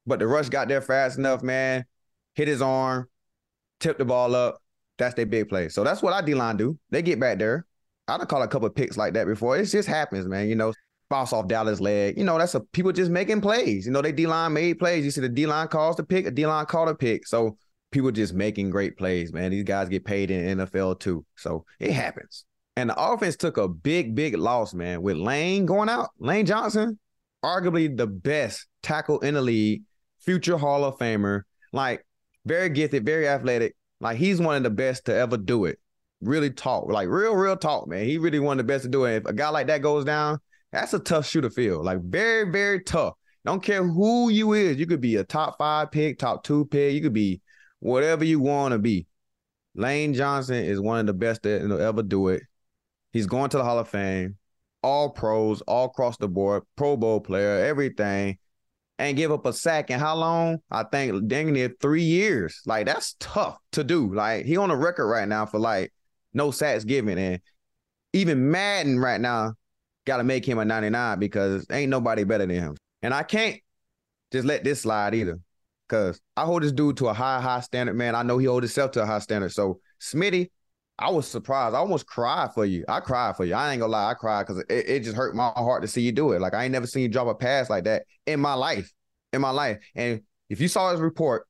but 0.06 0.20
the 0.20 0.28
rush 0.28 0.50
got 0.50 0.68
there 0.68 0.82
fast 0.82 1.18
enough, 1.18 1.42
man. 1.42 1.86
Hit 2.34 2.48
his 2.48 2.62
arm, 2.62 3.10
tipped 3.80 4.00
the 4.00 4.06
ball 4.06 4.36
up, 4.36 4.62
that's 4.98 5.16
their 5.16 5.26
big 5.26 5.50
play. 5.50 5.70
So 5.70 5.84
that's 5.84 6.02
what 6.02 6.14
our 6.14 6.22
D 6.22 6.36
line 6.36 6.58
do. 6.58 6.78
They 6.90 7.02
get 7.02 7.20
back 7.20 7.40
there. 7.40 7.66
I'd 8.08 8.28
called 8.28 8.44
a 8.44 8.48
couple 8.48 8.70
picks 8.70 8.98
like 8.98 9.14
that 9.14 9.26
before. 9.26 9.58
It 9.58 9.66
just 9.66 9.88
happens, 9.88 10.28
man. 10.28 10.48
You 10.48 10.56
know, 10.56 10.74
bounce 11.10 11.34
off 11.34 11.48
Dallas 11.48 11.80
leg. 11.80 12.18
You 12.18 12.24
know, 12.24 12.38
that's 12.38 12.56
a 12.56 12.60
people 12.60 12.92
just 12.92 13.10
making 13.10 13.42
plays. 13.42 13.86
You 13.86 13.92
know, 13.92 14.02
they 14.02 14.12
D 14.12 14.28
line 14.28 14.54
made 14.54 14.78
plays. 14.80 15.04
You 15.04 15.12
see 15.12 15.22
the 15.22 15.30
D 15.30 15.48
line 15.48 15.68
calls 15.68 15.96
the 15.96 16.04
pick, 16.04 16.28
a 16.28 16.32
D 16.32 16.46
line 16.46 16.66
called 16.66 16.90
a 16.90 16.96
pick. 16.96 17.26
So 17.26 17.58
people 17.92 18.12
just 18.12 18.34
making 18.34 18.70
great 18.70 18.98
plays, 18.98 19.34
man. 19.34 19.52
These 19.52 19.64
guys 19.64 19.90
get 19.90 20.06
paid 20.06 20.30
in 20.30 20.60
NFL 20.60 21.00
too. 21.00 21.26
So 21.36 21.66
it 21.80 21.92
happens. 21.92 22.46
And 22.78 22.90
the 22.90 23.02
offense 23.02 23.38
took 23.38 23.58
a 23.58 23.68
big, 23.68 24.16
big 24.16 24.36
loss, 24.36 24.74
man, 24.74 25.02
with 25.02 25.16
Lane 25.16 25.66
going 25.66 25.88
out. 25.88 26.10
Lane 26.20 26.46
Johnson, 26.46 27.00
arguably 27.44 27.96
the 27.96 28.08
best 28.08 28.68
tackle 28.84 29.20
in 29.22 29.36
the 29.36 29.42
league, 29.42 29.84
future 30.20 30.58
Hall 30.58 30.84
of 30.84 30.98
Famer, 30.98 31.44
like 31.72 32.06
very 32.46 32.70
gifted, 32.70 33.06
very 33.06 33.28
athletic. 33.28 33.76
Like 34.02 34.18
he's 34.18 34.42
one 34.42 34.58
of 34.58 34.64
the 34.64 34.70
best 34.70 35.06
to 35.06 35.16
ever 35.16 35.38
do 35.38 35.66
it. 35.66 35.80
Really 36.22 36.50
talk, 36.50 36.92
like 36.92 37.08
real, 37.08 37.36
real 37.36 37.56
talk, 37.56 37.88
man. 37.88 38.06
He 38.06 38.18
really 38.18 38.40
one 38.40 38.60
of 38.60 38.66
the 38.66 38.72
best 38.72 38.84
to 38.84 38.90
do 38.90 39.06
it. 39.06 39.18
If 39.18 39.26
a 39.26 39.34
guy 39.34 39.50
like 39.50 39.68
that 39.68 39.82
goes 39.82 40.04
down, 40.04 40.40
that's 40.72 40.94
a 40.94 41.00
tough 41.00 41.26
shoe 41.26 41.42
to. 41.42 41.82
Like 41.82 42.02
very, 42.02 42.52
very 42.52 42.84
tough. 42.84 43.14
Don't 43.46 43.64
care 43.64 43.84
who 43.84 44.30
you 44.30 44.54
is. 44.54 44.78
You 44.78 44.88
could 44.88 45.02
be 45.02 45.16
a 45.16 45.24
top 45.24 45.58
five 45.58 45.92
pick, 45.92 46.18
top 46.18 46.44
two 46.44 46.66
pick. 46.66 46.94
You 46.94 47.02
could 47.02 47.14
be 47.14 47.42
whatever 47.80 48.26
you 48.26 48.40
want 48.40 48.74
to 48.74 48.80
be. 48.80 49.06
Lane 49.76 50.14
Johnson 50.14 50.56
is 50.56 50.82
one 50.82 51.00
of 51.00 51.06
the 51.06 51.14
best 51.14 51.44
that 51.44 51.62
ever 51.62 52.02
do 52.02 52.30
it. 52.30 52.42
He's 53.16 53.28
going 53.28 53.50
to 53.52 53.58
the 53.58 53.64
Hall 53.64 53.80
of 53.80 53.88
Fame. 53.88 54.36
All 54.84 55.10
pros, 55.10 55.62
all 55.62 55.86
across 55.86 56.18
the 56.18 56.28
board, 56.28 56.64
Pro 56.76 56.98
Bowl 56.98 57.22
player, 57.22 57.66
everything 57.66 58.38
and 58.98 59.18
give 59.18 59.32
up 59.32 59.46
a 59.46 59.54
sack 59.54 59.90
in 59.90 60.00
how 60.00 60.16
long? 60.16 60.60
I 60.72 60.84
think 60.84 61.28
dang 61.28 61.52
near 61.52 61.74
three 61.82 62.04
years. 62.04 62.62
Like 62.66 62.86
that's 62.86 63.16
tough 63.20 63.58
to 63.74 63.84
do. 63.84 64.14
Like 64.14 64.46
he 64.46 64.58
on 64.58 64.72
a 64.72 64.76
record 64.76 65.08
right 65.08 65.28
now 65.28 65.46
for 65.46 65.60
like 65.60 65.94
no 66.34 66.52
sacks 66.52 66.84
given, 66.84 67.18
and 67.18 67.42
even 68.14 68.52
Madden 68.52 69.00
right 69.00 69.20
now 69.20 69.54
got 70.06 70.18
to 70.18 70.24
make 70.24 70.46
him 70.46 70.60
a 70.60 70.66
99 70.66 71.20
because 71.20 71.66
ain't 71.72 71.90
nobody 71.90 72.24
better 72.24 72.46
than 72.46 72.56
him. 72.56 72.78
And 73.02 73.14
I 73.14 73.24
can't 73.24 73.60
just 74.32 74.46
let 74.46 74.64
this 74.64 74.82
slide 74.82 75.16
either, 75.16 75.40
because 75.88 76.20
I 76.36 76.46
hold 76.46 76.64
this 76.64 76.72
dude 76.72 76.98
to 76.98 77.08
a 77.08 77.14
high, 77.14 77.42
high 77.42 77.62
standard, 77.62 77.96
man. 77.96 78.16
I 78.16 78.24
know 78.24 78.38
he 78.38 78.46
hold 78.48 78.64
himself 78.64 78.92
to 78.92 79.04
a 79.04 79.06
high 79.06 79.20
standard. 79.20 79.52
So 79.52 79.80
Smitty, 80.02 80.50
I 80.98 81.10
was 81.12 81.28
surprised. 81.28 81.76
I 81.76 81.80
almost 81.80 82.08
cried 82.08 82.54
for 82.54 82.66
you. 82.66 82.86
I 82.88 83.02
cried 83.02 83.36
for 83.36 83.44
you. 83.44 83.54
I 83.54 83.72
ain't 83.72 83.82
gonna 83.82 83.92
lie. 83.92 84.12
I 84.12 84.14
cried 84.14 84.48
because 84.48 84.64
it, 84.70 84.90
it 84.90 85.00
just 85.02 85.18
hurt 85.18 85.36
my 85.36 85.50
heart 85.50 85.82
to 85.82 85.88
see 85.88 86.02
you 86.02 86.12
do 86.12 86.32
it. 86.32 86.40
Like 86.40 86.54
I 86.54 86.64
ain't 86.64 86.72
never 86.72 86.88
seen 86.88 87.04
you 87.04 87.10
drop 87.10 87.28
a 87.28 87.36
pass 87.36 87.70
like 87.70 87.84
that 87.84 88.04
in 88.26 88.40
my 88.40 88.54
life. 88.54 88.92
In 89.34 89.42
my 89.42 89.50
life. 89.50 89.80
And 89.94 90.22
if 90.50 90.62
you 90.62 90.68
saw 90.70 90.92
his 90.92 91.02
report, 91.02 91.48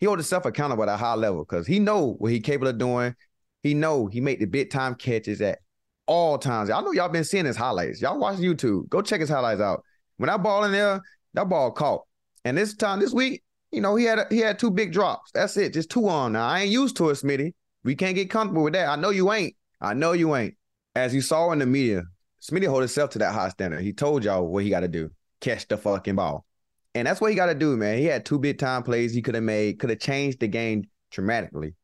he 0.00 0.06
hold 0.06 0.18
himself 0.18 0.44
accountable 0.44 0.82
at 0.82 0.88
a 0.90 0.96
high 0.96 1.14
level 1.14 1.44
because 1.44 1.66
he 1.66 1.78
know 1.78 2.14
what 2.18 2.30
he 2.30 2.40
capable 2.40 2.68
of 2.68 2.78
doing. 2.78 3.14
He 3.62 3.74
know 3.74 4.06
he 4.06 4.20
make 4.20 4.38
the 4.38 4.44
big 4.44 4.70
time 4.70 4.94
catches 4.94 5.40
at 5.40 5.58
all 6.06 6.38
times. 6.38 6.70
I 6.70 6.80
know 6.80 6.92
y'all 6.92 7.08
been 7.08 7.24
seeing 7.24 7.46
his 7.46 7.56
highlights. 7.56 8.00
Y'all 8.00 8.18
watch 8.18 8.36
YouTube. 8.36 8.88
Go 8.88 9.02
check 9.02 9.20
his 9.20 9.28
highlights 9.30 9.60
out. 9.60 9.82
When 10.18 10.28
that 10.28 10.42
ball 10.42 10.64
in 10.64 10.72
there, 10.72 11.00
that 11.34 11.48
ball 11.48 11.72
caught. 11.72 12.02
And 12.44 12.56
this 12.56 12.74
time 12.74 13.00
this 13.00 13.12
week, 13.12 13.42
you 13.72 13.80
know, 13.80 13.96
he 13.96 14.04
had 14.04 14.18
a, 14.18 14.26
he 14.30 14.38
had 14.38 14.58
two 14.58 14.70
big 14.70 14.92
drops. 14.92 15.30
That's 15.32 15.56
it. 15.56 15.74
Just 15.74 15.90
two 15.90 16.08
on 16.08 16.32
now. 16.32 16.46
I 16.46 16.60
ain't 16.60 16.70
used 16.70 16.96
to 16.98 17.10
it, 17.10 17.14
Smitty. 17.14 17.54
We 17.84 17.94
can't 17.94 18.14
get 18.14 18.30
comfortable 18.30 18.64
with 18.64 18.72
that. 18.74 18.88
I 18.88 18.96
know 18.96 19.10
you 19.10 19.32
ain't. 19.32 19.54
I 19.80 19.94
know 19.94 20.12
you 20.12 20.34
ain't. 20.34 20.54
As 20.94 21.14
you 21.14 21.20
saw 21.20 21.52
in 21.52 21.58
the 21.58 21.66
media, 21.66 22.04
Smitty 22.42 22.66
hold 22.66 22.80
himself 22.80 23.10
to 23.10 23.18
that 23.20 23.32
high 23.32 23.48
standard. 23.50 23.80
He 23.80 23.92
told 23.92 24.24
y'all 24.24 24.46
what 24.46 24.64
he 24.64 24.70
got 24.70 24.80
to 24.80 24.88
do: 24.88 25.10
catch 25.40 25.66
the 25.68 25.76
fucking 25.76 26.16
ball, 26.16 26.44
and 26.94 27.06
that's 27.06 27.20
what 27.20 27.30
he 27.30 27.36
got 27.36 27.46
to 27.46 27.54
do, 27.54 27.76
man. 27.76 27.98
He 27.98 28.04
had 28.04 28.24
two 28.24 28.38
big 28.38 28.58
time 28.58 28.82
plays 28.82 29.12
he 29.12 29.22
could 29.22 29.34
have 29.34 29.44
made, 29.44 29.78
could 29.78 29.90
have 29.90 30.00
changed 30.00 30.40
the 30.40 30.48
game 30.48 30.84
dramatically. 31.10 31.74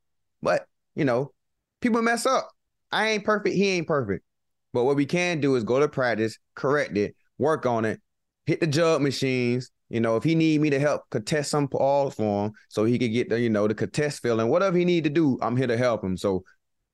But 0.42 0.66
you 0.94 1.04
know, 1.04 1.32
people 1.80 2.02
mess 2.02 2.26
up. 2.26 2.50
I 2.90 3.10
ain't 3.10 3.24
perfect. 3.24 3.56
He 3.56 3.68
ain't 3.70 3.86
perfect. 3.86 4.24
But 4.72 4.84
what 4.84 4.96
we 4.96 5.06
can 5.06 5.40
do 5.40 5.54
is 5.54 5.64
go 5.64 5.78
to 5.80 5.88
practice, 5.88 6.38
correct 6.54 6.96
it, 6.96 7.14
work 7.38 7.64
on 7.66 7.84
it, 7.84 8.00
hit 8.46 8.60
the 8.60 8.66
jug 8.66 9.02
machines, 9.02 9.70
you 9.94 10.00
know, 10.00 10.16
if 10.16 10.24
he 10.24 10.34
need 10.34 10.60
me 10.60 10.70
to 10.70 10.80
help 10.80 11.08
contest 11.10 11.52
some 11.52 11.66
balls 11.66 12.16
for 12.16 12.46
him 12.46 12.52
so 12.68 12.84
he 12.84 12.98
could 12.98 13.12
get 13.12 13.28
the, 13.28 13.38
you 13.38 13.48
know, 13.48 13.68
the 13.68 13.76
contest 13.76 14.20
feeling, 14.20 14.48
whatever 14.48 14.76
he 14.76 14.84
need 14.84 15.04
to 15.04 15.10
do, 15.10 15.38
I'm 15.40 15.56
here 15.56 15.68
to 15.68 15.76
help 15.76 16.02
him. 16.02 16.16
So 16.16 16.42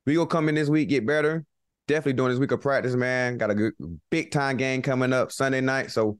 we 0.05 0.17
gonna 0.17 0.27
come 0.27 0.51
in 0.51 0.55
this 0.55 0.69
week, 0.69 0.91
get 0.91 1.07
better. 1.07 1.47
Definitely 1.89 2.13
doing 2.13 2.29
this 2.29 2.39
week 2.39 2.53
of 2.53 2.61
practice, 2.61 2.95
man. 2.95 3.39
Got 3.39 3.53
a 3.53 3.55
good 3.55 3.73
big 4.11 4.31
time 4.31 4.59
game 4.59 4.83
coming 4.83 5.15
up 5.15 5.33
Sunday 5.33 5.63
night. 5.63 5.91
So 5.91 6.19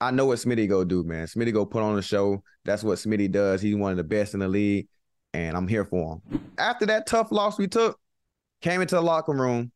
I 0.00 0.10
know 0.10 0.26
what 0.26 0.40
Smitty 0.40 0.68
go 0.68 0.82
do, 0.82 1.04
man. 1.04 1.28
Smitty 1.28 1.52
go 1.52 1.64
put 1.64 1.84
on 1.84 1.94
the 1.94 2.02
show. 2.02 2.42
That's 2.64 2.82
what 2.82 2.98
Smitty 2.98 3.30
does. 3.30 3.62
He's 3.62 3.76
one 3.76 3.92
of 3.92 3.96
the 3.96 4.02
best 4.02 4.34
in 4.34 4.40
the 4.40 4.48
league, 4.48 4.88
and 5.32 5.56
I'm 5.56 5.68
here 5.68 5.84
for 5.84 6.14
him. 6.14 6.40
After 6.58 6.86
that 6.86 7.06
tough 7.06 7.30
loss 7.30 7.56
we 7.56 7.68
took, 7.68 8.00
came 8.62 8.80
into 8.80 8.96
the 8.96 9.00
locker 9.00 9.32
room. 9.32 9.70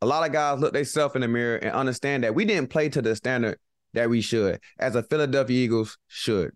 A 0.00 0.06
lot 0.06 0.26
of 0.26 0.32
guys 0.32 0.58
look 0.58 0.72
themselves 0.72 1.16
in 1.16 1.20
the 1.20 1.28
mirror 1.28 1.56
and 1.56 1.72
understand 1.72 2.24
that 2.24 2.34
we 2.34 2.46
didn't 2.46 2.70
play 2.70 2.88
to 2.88 3.02
the 3.02 3.14
standard 3.14 3.58
that 3.94 4.10
we 4.10 4.20
should, 4.20 4.60
as 4.78 4.94
a 4.94 5.02
Philadelphia 5.02 5.64
Eagles 5.64 5.98
should. 6.06 6.52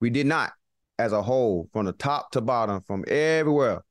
We 0.00 0.10
did 0.10 0.26
not, 0.26 0.52
as 0.98 1.12
a 1.12 1.22
whole, 1.22 1.68
from 1.72 1.86
the 1.86 1.92
top 1.92 2.30
to 2.32 2.40
bottom, 2.40 2.82
from 2.82 3.04
everywhere. 3.08 3.82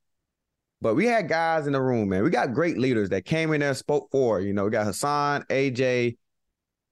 But 0.82 0.96
we 0.96 1.06
had 1.06 1.28
guys 1.28 1.68
in 1.68 1.74
the 1.74 1.82
room, 1.82 2.10
man. 2.10 2.24
We 2.24 2.30
got 2.30 2.54
great 2.54 2.78
leaders 2.78 3.10
that 3.10 3.26
came 3.26 3.52
in 3.54 3.60
there 3.60 3.74
spoke 3.74 4.10
for. 4.12 4.40
You 4.40 4.54
know, 4.54 4.66
we 4.66 4.72
got 4.72 4.88
Haason, 4.88 5.46
AJ, 5.48 6.18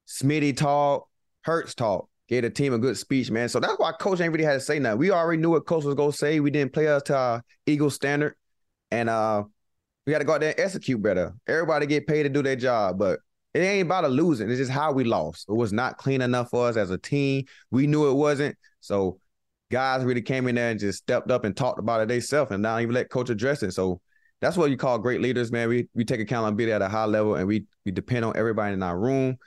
Smitty 0.08 0.56
talk, 0.58 1.08
Hurts 1.42 1.74
talk. 1.74 2.10
Gave 2.28 2.44
the 2.44 2.50
team 2.50 2.74
a 2.74 2.78
good 2.78 2.98
speech, 2.98 3.32
man. 3.32 3.48
So 3.48 3.62
that's 3.62 3.80
why 3.80 3.94
coach 3.94 4.20
ain't 4.20 4.34
really 4.34 4.44
had 4.44 4.56
to 4.56 4.60
say 4.60 4.80
nothing. 4.80 5.00
We 5.00 5.12
already 5.12 5.42
knew 5.42 5.52
what 5.52 5.66
coach 5.66 5.86
was 5.86 5.96
gonna 5.96 6.12
say. 6.12 6.42
We 6.42 6.52
didn't 6.52 6.74
play 6.74 6.88
us 6.88 7.04
to 7.04 7.16
our 7.16 7.44
Eagles 7.66 7.96
standard. 7.96 8.36
And 8.92 9.10
uh 9.10 9.44
we 10.08 10.12
got 10.12 10.20
to 10.20 10.26
go 10.26 10.34
out 10.34 10.40
there 10.40 10.52
and 10.52 10.60
execute 10.60 11.02
better. 11.02 11.36
Everybody 11.48 11.86
get 11.86 12.08
paid 12.08 12.24
to 12.24 12.30
do 12.30 12.42
their 12.42 12.56
job, 12.56 12.98
but 12.98 13.20
it 13.54 13.60
ain't 13.60 13.88
about 13.88 14.06
a 14.06 14.10
losing. 14.10 14.50
It's 14.50 14.60
just 14.60 14.72
how 14.72 14.92
we 14.92 15.04
lost. 15.04 15.48
It 15.50 15.54
was 15.54 15.74
not 15.74 15.98
clean 15.98 16.22
enough 16.22 16.50
for 16.50 16.68
us 16.68 16.78
as 16.78 16.92
a 16.92 16.98
team. 16.98 17.46
We 17.72 17.88
knew 17.88 18.10
it 18.10 18.14
wasn't. 18.14 18.56
So 18.82 19.20
guys 19.72 20.04
really 20.04 20.22
came 20.22 20.48
in 20.48 20.56
there 20.56 20.70
and 20.70 20.80
just 20.80 21.00
stepped 21.00 21.32
up 21.32 21.44
and 21.44 21.56
talked 21.56 21.80
about 21.80 22.02
it 22.02 22.08
themselves 22.08 22.52
and 22.52 22.62
not 22.62 22.82
even 22.82 22.94
let 22.94 23.10
coach 23.10 23.30
address 23.30 23.64
it. 23.64 23.72
So 23.72 24.02
that's 24.42 24.58
what 24.58 24.70
you 24.70 24.78
call 24.78 25.00
great 25.00 25.22
leaders, 25.22 25.52
man. 25.52 25.70
We 25.70 25.90
we 25.96 26.06
take 26.06 26.20
accountability 26.20 26.72
at 26.72 26.82
a 26.82 26.90
high 26.90 27.06
level 27.06 27.36
and 27.36 27.48
we 27.48 27.66
we 27.86 27.92
depend 27.92 28.26
on 28.26 28.38
everybody 28.38 28.74
in 28.74 28.84
our 28.84 28.98
room, 28.98 29.38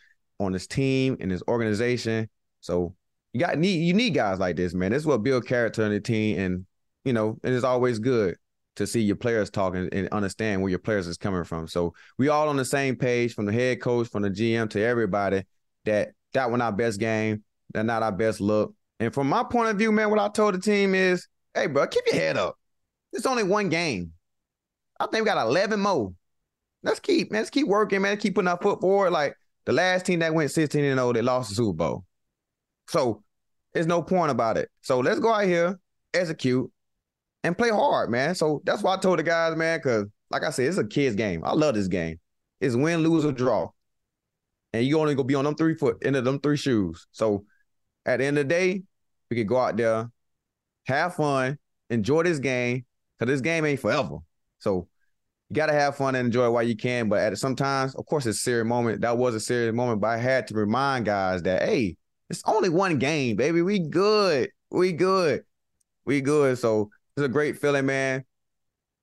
on 0.40 0.52
this 0.52 0.66
team 0.66 1.16
and 1.21 1.30
this 1.30 1.42
organization. 1.47 2.28
So 2.61 2.95
you 3.33 3.40
got 3.40 3.59
need 3.59 3.85
you 3.87 3.95
need 3.95 4.11
guys 4.11 4.38
like 4.40 4.57
this, 4.57 4.75
man. 4.75 4.90
This 4.90 5.02
is 5.02 5.07
what 5.07 5.23
build 5.23 5.47
character 5.47 5.85
in 5.85 5.92
the 5.92 6.00
team, 6.00 6.38
and 6.38 6.66
you 7.04 7.12
know 7.12 7.38
and 7.45 7.54
it 7.54 7.57
is 7.57 7.64
always 7.64 7.99
good 7.99 8.37
to 8.80 8.87
see 8.87 9.02
your 9.02 9.16
players 9.16 9.50
talking 9.50 9.90
and 9.92 10.08
understand 10.08 10.62
where 10.62 10.70
your 10.70 10.78
players 10.78 11.06
is 11.06 11.18
coming 11.18 11.44
from. 11.44 11.68
So 11.68 11.92
we 12.16 12.28
all 12.28 12.49
on 12.49 12.56
the 12.56 12.64
same 12.64 12.96
page 12.96 13.34
from 13.34 13.44
the 13.44 13.52
head 13.52 13.82
coach, 13.82 14.08
from 14.08 14.22
the 14.22 14.30
GM 14.30 14.70
to 14.70 14.82
everybody 14.82 15.44
that 15.84 16.12
that 16.32 16.50
was 16.50 16.60
our 16.62 16.72
best 16.72 16.99
game, 16.99 17.44
that 17.75 17.84
not 17.84 18.02
our 18.02 18.10
best 18.10 18.40
look. 18.40 18.75
And 18.99 19.12
from 19.12 19.28
my 19.28 19.44
point 19.44 19.68
of 19.68 19.76
view, 19.76 19.92
man, 19.92 20.08
what 20.08 20.18
I 20.18 20.28
told 20.28 20.54
the 20.54 20.58
team 20.58 20.94
is, 20.94 21.28
hey, 21.54 21.66
bro, 21.66 21.87
keep 21.88 22.04
your 22.06 22.16
head 22.16 22.38
up. 22.38 22.56
It's 23.12 23.26
only 23.26 23.42
one 23.42 23.68
game. 23.68 24.12
I 24.99 25.06
think 25.06 25.25
we 25.25 25.30
got 25.30 25.46
11 25.46 25.78
more. 25.78 26.14
Let's 26.82 27.00
keep, 27.00 27.30
man, 27.30 27.40
let's 27.40 27.50
keep 27.50 27.66
working, 27.66 28.00
man. 28.00 28.16
Keep 28.16 28.37
putting 28.37 28.49
our 28.49 28.56
foot 28.56 28.80
forward. 28.80 29.10
Like 29.10 29.34
the 29.66 29.72
last 29.72 30.06
team 30.06 30.20
that 30.20 30.32
went 30.32 30.52
16 30.52 30.82
and 30.82 30.99
0, 30.99 31.12
they 31.12 31.22
lost 31.22 31.50
the 31.50 31.56
Super 31.56 31.76
Bowl. 31.76 32.04
So 32.88 33.22
there's 33.75 33.87
no 33.87 34.02
point 34.02 34.30
about 34.30 34.56
it. 34.56 34.70
So 34.80 35.00
let's 35.00 35.20
go 35.20 35.32
out 35.32 35.44
here, 35.44 35.78
execute, 36.14 36.70
and 37.44 37.56
play 37.56 37.70
hard, 37.70 38.11
man. 38.11 38.35
So 38.35 38.61
that's 38.64 38.82
why 38.82 38.94
I 38.94 38.97
told 38.99 39.18
the 39.18 39.23
guys, 39.23 39.56
man, 39.56 39.78
because 39.78 40.06
like 40.30 40.44
I 40.44 40.50
said, 40.50 40.66
it's 40.66 40.78
a 40.78 40.87
kids 40.87 41.16
game. 41.16 41.42
I 41.44 41.52
love 41.52 41.75
this 41.75 41.88
game. 41.88 42.18
It's 42.61 42.76
win, 42.76 43.02
lose, 43.02 43.25
or 43.25 43.32
draw. 43.32 43.70
And 44.73 44.85
you 44.85 44.99
only 45.00 45.14
gonna 45.14 45.26
be 45.26 45.35
on 45.35 45.44
them 45.44 45.56
three 45.56 45.75
foot 45.75 46.02
into 46.02 46.23
them 46.23 46.40
three 46.40 46.56
shoes. 46.56 47.06
So 47.12 47.44
at 48.06 48.18
the 48.18 48.25
end 48.26 48.38
of 48.38 48.47
the 48.47 48.54
day, 48.54 48.82
we 49.28 49.37
can 49.37 49.47
go 49.47 49.59
out 49.59 49.76
there, 49.76 50.11
have 50.87 51.14
fun, 51.14 51.59
enjoy 51.88 52.23
this 52.23 52.38
game, 52.38 52.85
because 53.18 53.32
this 53.32 53.40
game 53.40 53.64
ain't 53.64 53.80
forever. 53.80 54.18
So 54.59 54.88
you 55.49 55.54
gotta 55.54 55.73
have 55.73 55.97
fun 55.97 56.14
and 56.14 56.26
enjoy 56.26 56.47
it 56.47 56.50
while 56.50 56.62
you 56.62 56.76
can. 56.76 57.09
But 57.09 57.20
at 57.20 57.38
sometimes, 57.38 57.94
of 57.97 58.06
course, 58.06 58.26
it's 58.26 58.38
a 58.38 58.42
serious 58.42 58.66
moment. 58.66 59.00
That 59.00 59.18
was 59.18 59.35
a 59.35 59.40
serious 59.40 59.75
moment, 59.75 60.00
but 60.00 60.09
I 60.09 60.18
had 60.18 60.47
to 60.49 60.54
remind 60.54 61.06
guys 61.06 61.42
that 61.42 61.62
hey, 61.62 61.97
it's 62.28 62.42
only 62.47 62.68
one 62.68 62.99
game, 62.99 63.35
baby. 63.35 63.62
We 63.62 63.80
good. 63.80 64.50
We 64.70 64.92
good. 64.92 65.42
We 66.04 66.20
good. 66.20 66.59
So 66.59 66.90
it's 67.21 67.27
a 67.27 67.33
great 67.33 67.59
feeling, 67.59 67.87
man. 67.87 68.25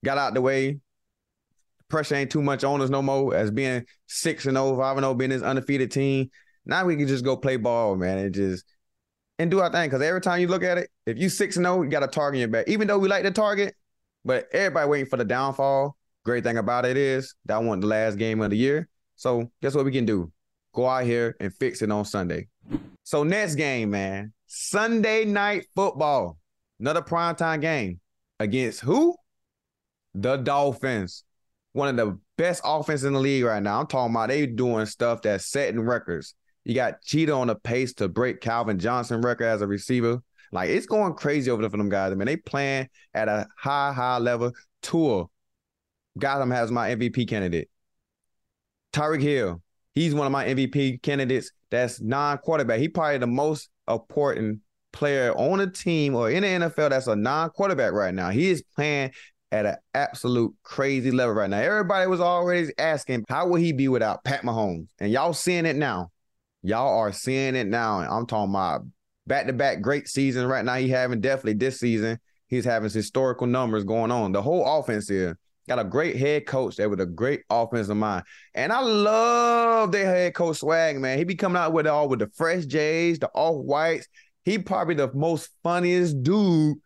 Got 0.03 0.17
out 0.17 0.33
the 0.33 0.41
way. 0.41 0.79
Pressure 1.89 2.15
ain't 2.15 2.31
too 2.31 2.41
much 2.41 2.63
on 2.63 2.81
us 2.81 2.89
no 2.89 3.01
more 3.01 3.33
as 3.33 3.49
being 3.51 3.85
6 4.07 4.45
and 4.45 4.57
0, 4.57 4.77
5 4.77 4.97
and 4.97 5.03
0, 5.03 5.13
being 5.13 5.29
this 5.29 5.41
undefeated 5.41 5.91
team. 5.91 6.29
Now 6.65 6.85
we 6.85 6.97
can 6.97 7.07
just 7.07 7.23
go 7.23 7.37
play 7.37 7.55
ball, 7.55 7.95
man, 7.95 8.17
and 8.17 8.33
just 8.33 8.65
and 9.39 9.49
do 9.49 9.61
our 9.61 9.71
thing. 9.71 9.89
Because 9.89 10.01
every 10.01 10.21
time 10.21 10.41
you 10.41 10.47
look 10.47 10.63
at 10.63 10.77
it, 10.77 10.89
if 11.05 11.17
you 11.17 11.29
6 11.29 11.55
and 11.57 11.65
0, 11.65 11.83
you 11.83 11.89
got 11.89 12.03
a 12.03 12.07
target 12.07 12.37
in 12.37 12.39
your 12.41 12.49
back. 12.49 12.67
Even 12.67 12.87
though 12.87 12.97
we 12.97 13.07
like 13.07 13.23
the 13.23 13.31
target, 13.31 13.75
but 14.25 14.47
everybody 14.51 14.89
waiting 14.89 15.09
for 15.09 15.17
the 15.17 15.25
downfall. 15.25 15.95
Great 16.25 16.43
thing 16.43 16.57
about 16.57 16.85
it 16.85 16.97
is 16.97 17.35
that 17.45 17.63
wasn't 17.63 17.81
the 17.81 17.87
last 17.87 18.17
game 18.17 18.41
of 18.41 18.49
the 18.49 18.57
year. 18.57 18.89
So 19.15 19.49
guess 19.61 19.75
what 19.75 19.85
we 19.85 19.91
can 19.91 20.05
do? 20.05 20.31
Go 20.73 20.85
out 20.85 21.05
here 21.05 21.37
and 21.39 21.53
fix 21.53 21.81
it 21.81 21.91
on 21.91 22.03
Sunday. 22.03 22.47
So 23.03 23.23
next 23.23 23.55
game, 23.55 23.91
man. 23.91 24.33
Sunday 24.47 25.23
night 25.23 25.67
football. 25.73 26.37
Another 26.79 27.01
primetime 27.01 27.61
game 27.61 27.99
against 28.39 28.81
who? 28.81 29.15
The 30.13 30.37
Dolphins. 30.37 31.23
One 31.73 31.89
of 31.89 31.95
the 31.95 32.19
best 32.37 32.61
offense 32.63 33.03
in 33.03 33.13
the 33.13 33.19
league 33.19 33.43
right 33.43 33.61
now. 33.61 33.79
I'm 33.79 33.87
talking 33.87 34.13
about 34.13 34.29
they 34.29 34.45
doing 34.45 34.85
stuff 34.85 35.21
that's 35.21 35.45
setting 35.45 35.79
records. 35.81 36.33
You 36.63 36.75
got 36.75 37.01
Cheetah 37.01 37.33
on 37.33 37.47
the 37.47 37.55
pace 37.55 37.93
to 37.95 38.09
break 38.09 38.41
Calvin 38.41 38.79
Johnson 38.79 39.21
record 39.21 39.45
as 39.45 39.61
a 39.61 39.67
receiver. 39.67 40.21
Like 40.51 40.69
it's 40.69 40.85
going 40.85 41.13
crazy 41.13 41.51
over 41.51 41.61
there 41.61 41.69
for 41.69 41.77
them 41.77 41.89
guys. 41.89 42.11
I 42.11 42.15
mean, 42.15 42.25
they 42.25 42.37
playing 42.37 42.89
at 43.13 43.27
a 43.27 43.47
high, 43.57 43.93
high 43.93 44.17
level. 44.17 44.51
Tua, 44.81 45.25
got 46.17 46.41
him 46.41 46.51
as 46.51 46.71
my 46.71 46.95
MVP 46.95 47.27
candidate. 47.27 47.69
Tyreek 48.93 49.21
Hill, 49.21 49.61
he's 49.93 50.15
one 50.15 50.25
of 50.25 50.31
my 50.31 50.45
MVP 50.45 51.01
candidates. 51.01 51.51
That's 51.69 52.01
non-quarterback. 52.01 52.79
He 52.79 52.87
probably 52.87 53.17
the 53.17 53.27
most 53.27 53.69
important 53.87 54.61
player 54.97 55.31
on 55.37 55.59
a 55.59 55.67
team 55.67 56.15
or 56.15 56.31
in 56.31 56.41
the 56.41 56.67
NFL 56.67 56.89
that's 56.89 57.05
a 57.05 57.15
non-quarterback 57.15 57.93
right 57.93 58.13
now. 58.13 58.31
He 58.31 58.49
is 58.49 58.63
playing 58.75 59.11
at 59.51 59.67
an 59.67 59.75
absolute 59.93 60.53
crazy 60.63 61.11
level 61.11 61.35
right 61.35 61.49
now. 61.49 61.59
Everybody 61.59 62.07
was 62.07 62.19
already 62.19 62.69
asking, 62.79 63.23
how 63.29 63.47
would 63.47 63.61
he 63.61 63.73
be 63.73 63.87
without 63.87 64.23
Pat 64.23 64.41
Mahomes? 64.41 64.87
And 64.99 65.11
y'all 65.11 65.33
seeing 65.33 65.67
it 65.67 65.75
now. 65.75 66.09
Y'all 66.63 66.97
are 66.97 67.11
seeing 67.11 67.55
it 67.55 67.67
now. 67.67 67.99
And 67.99 68.09
I'm 68.09 68.25
talking 68.25 68.49
about 68.49 68.81
back-to-back 69.27 69.81
great 69.81 70.07
season 70.07 70.47
right 70.47 70.65
now. 70.65 70.75
He 70.75 70.89
having 70.89 71.21
definitely 71.21 71.53
this 71.53 71.79
season. 71.79 72.19
He's 72.47 72.65
having 72.65 72.89
historical 72.89 73.45
numbers 73.45 73.83
going 73.83 74.09
on. 74.09 74.31
The 74.31 74.41
whole 74.41 74.79
offense 74.79 75.07
here 75.07 75.37
got 75.67 75.79
a 75.79 75.83
great 75.83 76.15
head 76.15 76.47
coach 76.47 76.77
there 76.77 76.89
with 76.89 77.01
a 77.01 77.05
great 77.05 77.41
offensive 77.49 77.95
mind. 77.95 78.23
And 78.55 78.73
I 78.73 78.81
love 78.81 79.91
their 79.91 80.07
head 80.07 80.33
coach 80.33 80.57
swag, 80.57 80.99
man. 80.99 81.19
He 81.19 81.23
be 81.23 81.35
coming 81.35 81.57
out 81.57 81.73
with 81.73 81.85
all 81.85 82.09
with 82.09 82.19
the 82.19 82.29
fresh 82.35 82.65
J's, 82.65 83.19
the 83.19 83.29
off 83.33 83.63
whites. 83.63 84.07
He 84.47 84.57
probably 84.57 84.95
the 84.95 85.11
most 85.13 85.49
funniest 85.61 86.23
dude 86.23 86.77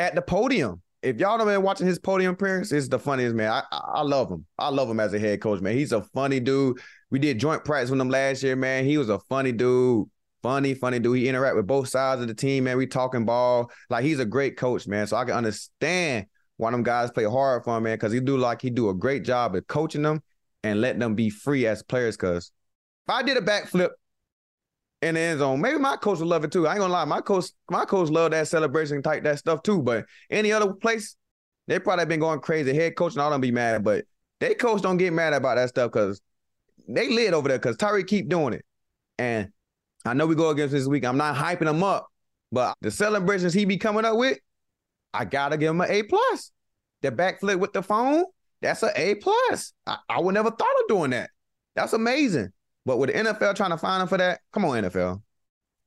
at 0.00 0.16
the 0.16 0.20
podium. 0.20 0.82
If 1.00 1.20
y'all 1.20 1.38
don't 1.38 1.46
been 1.46 1.62
watching 1.62 1.86
his 1.86 2.00
podium 2.00 2.32
appearance, 2.32 2.72
it's 2.72 2.88
the 2.88 2.98
funniest 2.98 3.36
man. 3.36 3.52
I, 3.52 3.62
I 3.70 4.02
love 4.02 4.28
him. 4.28 4.44
I 4.58 4.70
love 4.70 4.90
him 4.90 4.98
as 4.98 5.14
a 5.14 5.18
head 5.20 5.40
coach, 5.40 5.60
man. 5.60 5.76
He's 5.76 5.92
a 5.92 6.02
funny 6.02 6.40
dude. 6.40 6.80
We 7.12 7.20
did 7.20 7.38
joint 7.38 7.64
practice 7.64 7.90
with 7.90 8.00
him 8.00 8.10
last 8.10 8.42
year, 8.42 8.56
man. 8.56 8.84
He 8.84 8.98
was 8.98 9.10
a 9.10 9.20
funny 9.28 9.52
dude. 9.52 10.08
Funny, 10.42 10.74
funny 10.74 10.98
dude. 10.98 11.18
He 11.18 11.28
interact 11.28 11.54
with 11.54 11.68
both 11.68 11.88
sides 11.88 12.20
of 12.20 12.26
the 12.26 12.34
team, 12.34 12.64
man. 12.64 12.76
We 12.76 12.88
talking 12.88 13.24
ball. 13.24 13.70
Like 13.88 14.02
he's 14.04 14.18
a 14.18 14.26
great 14.26 14.56
coach, 14.56 14.88
man. 14.88 15.06
So 15.06 15.16
I 15.16 15.24
can 15.24 15.34
understand 15.34 16.26
why 16.56 16.72
them 16.72 16.82
guys 16.82 17.12
play 17.12 17.26
hard 17.26 17.62
for 17.62 17.76
him, 17.76 17.84
man, 17.84 17.94
because 17.94 18.12
he 18.12 18.18
do 18.18 18.36
like 18.36 18.60
he 18.60 18.70
do 18.70 18.88
a 18.88 18.94
great 18.94 19.22
job 19.22 19.54
of 19.54 19.64
coaching 19.68 20.02
them 20.02 20.20
and 20.64 20.80
letting 20.80 20.98
them 20.98 21.14
be 21.14 21.30
free 21.30 21.64
as 21.64 21.80
players. 21.84 22.16
Because 22.16 22.50
if 23.06 23.14
I 23.14 23.22
did 23.22 23.36
a 23.36 23.40
backflip 23.40 23.90
in 25.02 25.14
the 25.14 25.20
end 25.20 25.38
zone, 25.38 25.60
maybe 25.60 25.78
my 25.78 25.96
coach 25.96 26.18
would 26.18 26.28
love 26.28 26.44
it 26.44 26.52
too. 26.52 26.66
I 26.66 26.72
ain't 26.72 26.80
gonna 26.80 26.92
lie, 26.92 27.04
my 27.04 27.20
coach, 27.20 27.46
my 27.70 27.84
coach 27.84 28.10
love 28.10 28.32
that 28.32 28.48
celebration 28.48 29.02
type 29.02 29.22
that 29.24 29.38
stuff 29.38 29.62
too. 29.62 29.82
But 29.82 30.06
any 30.30 30.52
other 30.52 30.72
place, 30.72 31.16
they 31.66 31.78
probably 31.78 32.06
been 32.06 32.20
going 32.20 32.40
crazy. 32.40 32.74
Head 32.74 32.96
coach 32.96 33.12
and 33.12 33.22
all 33.22 33.30
them 33.30 33.40
be 33.40 33.52
mad, 33.52 33.84
but 33.84 34.04
they 34.40 34.54
coach 34.54 34.82
don't 34.82 34.96
get 34.96 35.12
mad 35.12 35.34
about 35.34 35.56
that 35.56 35.68
stuff 35.68 35.92
because 35.92 36.20
they 36.88 37.08
lit 37.10 37.34
over 37.34 37.48
there 37.48 37.58
because 37.58 37.76
Tyreek 37.76 38.06
keep 38.06 38.28
doing 38.28 38.54
it. 38.54 38.64
And 39.18 39.50
I 40.04 40.14
know 40.14 40.26
we 40.26 40.34
go 40.34 40.50
against 40.50 40.72
this 40.72 40.86
week. 40.86 41.04
I'm 41.04 41.16
not 41.16 41.36
hyping 41.36 41.68
him 41.68 41.82
up, 41.82 42.08
but 42.50 42.76
the 42.80 42.90
celebrations 42.90 43.52
he 43.52 43.64
be 43.64 43.76
coming 43.76 44.04
up 44.04 44.16
with, 44.16 44.38
I 45.12 45.24
gotta 45.24 45.56
give 45.56 45.70
him 45.70 45.80
an 45.80 45.90
A 45.90 46.02
plus. 46.04 46.50
The 47.02 47.12
backflip 47.12 47.60
with 47.60 47.72
the 47.72 47.82
phone, 47.82 48.24
that's 48.60 48.82
an 48.82 48.90
A 48.96 49.14
plus. 49.16 49.72
I, 49.86 49.98
I 50.08 50.20
would 50.20 50.34
never 50.34 50.50
thought 50.50 50.80
of 50.80 50.88
doing 50.88 51.10
that. 51.10 51.30
That's 51.76 51.92
amazing. 51.92 52.52
But 52.88 52.96
with 52.96 53.12
the 53.12 53.18
NFL 53.18 53.54
trying 53.54 53.68
to 53.68 53.76
find 53.76 54.00
him 54.00 54.08
for 54.08 54.16
that, 54.16 54.40
come 54.50 54.64
on, 54.64 54.82
NFL. 54.82 55.20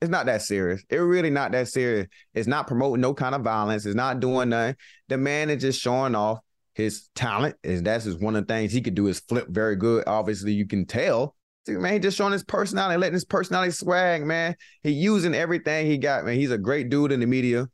It's 0.04 0.12
not 0.12 0.28
that 0.28 0.44
serious. 0.44 0.84
It's 0.88 1.02
really 1.02 1.32
not 1.32 1.52
that 1.52 1.68
serious. 1.68 2.08
It's 2.36 2.48
not 2.48 2.68
promoting 2.68 3.02
no 3.02 3.16
kind 3.16 3.34
of 3.34 3.42
violence. 3.42 3.88
It's 3.88 3.96
not 3.96 4.20
doing 4.20 4.50
nothing. 4.50 4.76
The 5.08 5.18
man 5.18 5.50
is 5.50 5.64
just 5.64 5.82
showing 5.82 6.14
off 6.14 6.42
his 6.76 7.10
talent. 7.16 7.56
Is 7.64 7.82
that's 7.82 8.06
just 8.06 8.22
one 8.22 8.36
of 8.36 8.46
the 8.46 8.54
things 8.54 8.72
he 8.72 8.82
could 8.82 8.94
do 8.94 9.08
is 9.08 9.20
flip 9.20 9.48
very 9.50 9.76
good. 9.78 10.04
Obviously, 10.06 10.54
you 10.54 10.68
can 10.68 10.86
tell. 10.86 11.36
Man, 11.68 11.94
he 11.94 11.98
just 11.98 12.20
showing 12.20 12.34
his 12.34 12.44
personality, 12.44 13.00
letting 13.00 13.16
his 13.16 13.26
personality 13.26 13.72
swag, 13.72 14.24
man. 14.24 14.56
He 14.84 14.92
using 14.92 15.34
everything 15.34 15.88
he 15.88 15.98
got, 15.98 16.24
man. 16.24 16.36
He's 16.36 16.52
a 16.52 16.58
great 16.60 16.90
dude 16.90 17.12
in 17.12 17.20
the 17.20 17.26
media. 17.26 17.68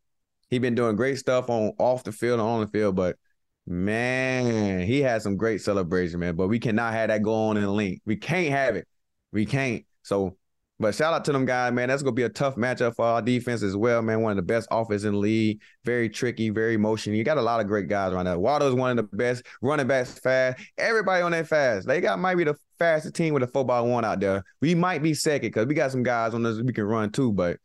He 0.50 0.58
been 0.58 0.76
doing 0.76 0.96
great 0.96 1.18
stuff 1.18 1.50
on 1.50 1.74
off 1.80 2.06
the 2.06 2.14
field 2.14 2.40
and 2.40 2.48
on 2.48 2.62
the 2.62 2.68
field, 2.68 2.96
but 2.96 3.18
man, 3.66 4.88
he 4.88 5.02
had 5.02 5.22
some 5.22 5.36
great 5.36 5.60
celebration, 5.60 6.22
man. 6.22 6.38
But 6.38 6.48
we 6.48 6.60
cannot 6.60 6.94
have 6.94 7.10
that 7.10 7.24
go 7.24 7.34
on 7.34 7.58
in 7.58 7.64
the 7.64 7.72
link. 7.72 8.02
We 8.06 8.16
can't 8.16 8.52
have 8.52 8.78
it. 8.78 8.88
We 9.32 9.46
can't. 9.46 9.86
So, 10.04 10.38
but 10.80 10.96
shout 10.96 11.14
out 11.14 11.26
to 11.26 11.32
them 11.32 11.46
guys, 11.46 11.74
man. 11.74 11.90
That's 11.90 12.04
gonna 12.04 12.14
be 12.14 12.24
a 12.24 12.30
tough 12.30 12.56
matchup 12.56 12.96
for 12.96 13.06
our 13.06 13.22
defense 13.22 13.64
as 13.64 13.76
well, 13.76 14.02
man. 14.02 14.22
One 14.22 14.32
of 14.32 14.36
the 14.36 14.44
best 14.44 14.68
offense 14.72 15.04
in 15.04 15.14
the 15.14 15.18
league. 15.18 15.62
Very 15.84 16.10
tricky, 16.10 16.50
very 16.50 16.78
motion. 16.78 17.14
You 17.14 17.24
got 17.24 17.38
a 17.38 17.42
lot 17.42 17.60
of 17.60 17.68
great 17.68 17.88
guys 17.88 18.14
right 18.14 18.24
now. 18.24 18.38
Waddle's 18.38 18.76
one 18.76 18.92
of 18.92 18.98
the 18.98 19.18
best 19.18 19.44
running 19.62 19.88
backs, 19.88 20.20
fast. 20.20 20.60
Everybody 20.78 21.24
on 21.24 21.32
that 21.32 21.48
fast. 21.48 21.88
They 21.88 22.02
got 22.02 22.20
might 22.20 22.36
be 22.36 22.44
the 22.44 22.56
fastest 22.80 23.16
team 23.16 23.34
with 23.34 23.44
a 23.44 23.48
four 23.48 23.66
by 23.66 23.82
one 23.82 24.06
out 24.06 24.20
there. 24.20 24.44
We 24.62 24.76
might 24.76 25.02
be 25.02 25.14
second 25.14 25.50
because 25.50 25.68
we 25.68 25.74
got 25.74 25.92
some 25.92 26.04
guys 26.04 26.34
on 26.34 26.44
this 26.44 26.62
we 26.62 26.74
can 26.74 26.86
run 26.86 27.12
too, 27.12 27.34
but. 27.34 27.58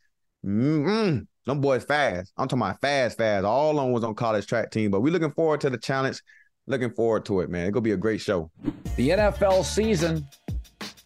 Mm-mm. 0.45 1.25
Them 1.45 1.59
boys 1.59 1.83
fast. 1.83 2.31
I'm 2.37 2.47
talking 2.47 2.61
about 2.61 2.79
fast, 2.79 3.17
fast. 3.17 3.43
All 3.43 3.75
them 3.75 3.91
was 3.91 4.03
on 4.03 4.15
college 4.15 4.47
track 4.47 4.71
team, 4.71 4.91
but 4.91 5.01
we're 5.01 5.11
looking 5.11 5.31
forward 5.31 5.61
to 5.61 5.69
the 5.69 5.77
challenge. 5.77 6.21
Looking 6.67 6.91
forward 6.91 7.25
to 7.25 7.41
it, 7.41 7.49
man. 7.49 7.65
It's 7.65 7.73
gonna 7.73 7.81
be 7.81 7.91
a 7.91 7.97
great 7.97 8.21
show. 8.21 8.49
The 8.95 9.09
NFL 9.09 9.65
season, 9.65 10.25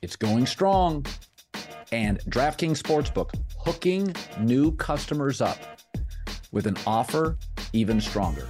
it's 0.02 0.16
going 0.16 0.46
strong. 0.46 1.06
And 1.92 2.20
DraftKings 2.26 2.82
Sportsbook 2.82 3.34
hooking 3.58 4.16
new 4.40 4.72
customers 4.74 5.42
up 5.42 5.58
with 6.52 6.68
an 6.68 6.78
offer 6.86 7.38
even 7.74 8.02
stronger. 8.02 8.48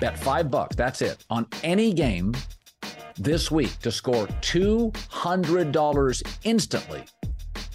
Bet 0.00 0.18
five 0.18 0.50
bucks, 0.50 0.76
that's 0.76 1.02
it, 1.02 1.24
on 1.30 1.46
any 1.62 1.92
game 1.92 2.34
this 3.16 3.50
week 3.50 3.78
to 3.80 3.92
score 3.92 4.26
$200 4.26 6.38
instantly, 6.44 7.04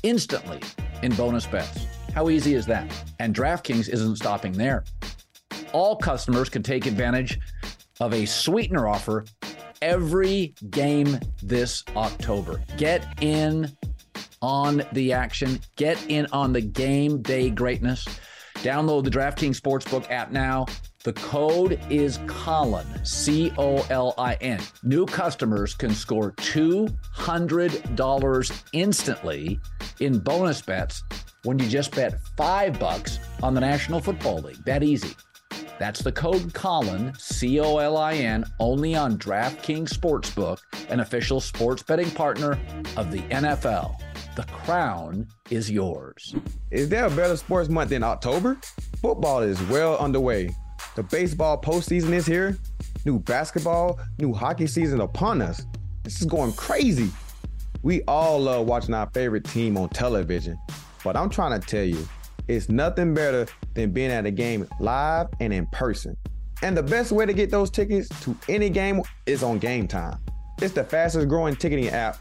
instantly 0.03 0.59
in 1.03 1.13
bonus 1.15 1.45
bets. 1.45 1.85
How 2.13 2.29
easy 2.29 2.55
is 2.55 2.65
that? 2.65 2.91
And 3.19 3.35
DraftKings 3.35 3.89
isn't 3.89 4.17
stopping 4.17 4.51
there. 4.51 4.83
All 5.73 5.95
customers 5.95 6.49
can 6.49 6.63
take 6.63 6.85
advantage 6.85 7.39
of 7.99 8.13
a 8.13 8.25
sweetener 8.25 8.87
offer 8.87 9.25
every 9.81 10.53
game 10.69 11.19
this 11.41 11.83
October. 11.95 12.61
Get 12.77 13.05
in 13.21 13.71
on 14.41 14.83
the 14.93 15.13
action, 15.13 15.59
get 15.75 16.03
in 16.09 16.25
on 16.31 16.53
the 16.53 16.61
game 16.61 17.21
day 17.21 17.49
greatness. 17.49 18.05
Download 18.55 19.03
the 19.03 19.11
DraftKings 19.11 19.59
Sportsbook 19.59 20.09
app 20.11 20.31
now. 20.31 20.65
The 21.03 21.13
code 21.13 21.79
is 21.89 22.19
Colin, 22.27 22.85
C 23.05 23.51
O 23.57 23.85
L 23.89 24.13
I 24.17 24.33
N. 24.41 24.59
New 24.83 25.05
customers 25.05 25.73
can 25.73 25.93
score 25.93 26.33
$200 26.33 28.63
instantly 28.73 29.57
in 30.01 30.19
bonus 30.19 30.61
bets 30.61 31.03
when 31.43 31.57
you 31.59 31.69
just 31.69 31.95
bet 31.95 32.19
five 32.35 32.77
bucks 32.77 33.19
on 33.41 33.53
the 33.53 33.61
National 33.61 34.01
Football 34.01 34.39
League. 34.39 34.61
That 34.65 34.83
easy. 34.83 35.15
That's 35.79 36.01
the 36.01 36.11
code 36.11 36.53
Colin, 36.53 37.13
C 37.17 37.59
O 37.59 37.77
L 37.77 37.97
I 37.97 38.15
N, 38.15 38.45
only 38.59 38.95
on 38.95 39.17
DraftKings 39.17 39.89
Sportsbook, 39.89 40.59
an 40.89 41.01
official 41.01 41.39
sports 41.39 41.83
betting 41.83 42.09
partner 42.11 42.59
of 42.95 43.11
the 43.11 43.19
NFL. 43.23 43.99
The 44.35 44.43
crown 44.43 45.27
is 45.49 45.69
yours. 45.69 46.35
Is 46.71 46.89
there 46.89 47.05
a 47.05 47.09
better 47.09 47.37
sports 47.37 47.69
month 47.69 47.91
than 47.91 48.03
October? 48.03 48.57
Football 49.01 49.41
is 49.41 49.61
well 49.63 49.97
underway. 49.97 50.49
The 50.95 51.03
baseball 51.03 51.61
postseason 51.61 52.11
is 52.11 52.25
here. 52.25 52.57
New 53.05 53.19
basketball, 53.19 53.99
new 54.19 54.33
hockey 54.33 54.67
season 54.67 55.01
upon 55.01 55.41
us. 55.41 55.63
This 56.03 56.19
is 56.19 56.25
going 56.25 56.53
crazy. 56.53 57.11
We 57.83 58.01
all 58.07 58.39
love 58.39 58.65
watching 58.65 58.95
our 58.95 59.09
favorite 59.13 59.45
team 59.45 59.77
on 59.77 59.89
television, 59.89 60.57
but 61.03 61.15
I'm 61.15 61.29
trying 61.29 61.59
to 61.59 61.65
tell 61.65 61.83
you, 61.83 62.07
it's 62.47 62.69
nothing 62.69 63.13
better 63.13 63.45
than 63.77 63.91
being 63.91 64.11
at 64.11 64.25
a 64.25 64.31
game 64.31 64.67
live 64.79 65.27
and 65.39 65.53
in 65.53 65.67
person. 65.67 66.17
And 66.63 66.75
the 66.75 66.81
best 66.81 67.11
way 67.11 67.27
to 67.27 67.33
get 67.33 67.51
those 67.51 67.69
tickets 67.69 68.09
to 68.23 68.35
any 68.49 68.69
game 68.69 69.03
is 69.27 69.43
on 69.43 69.59
Game 69.59 69.87
Time. 69.87 70.17
It's 70.59 70.73
the 70.73 70.83
fastest 70.83 71.27
growing 71.27 71.55
ticketing 71.55 71.89
app 71.89 72.17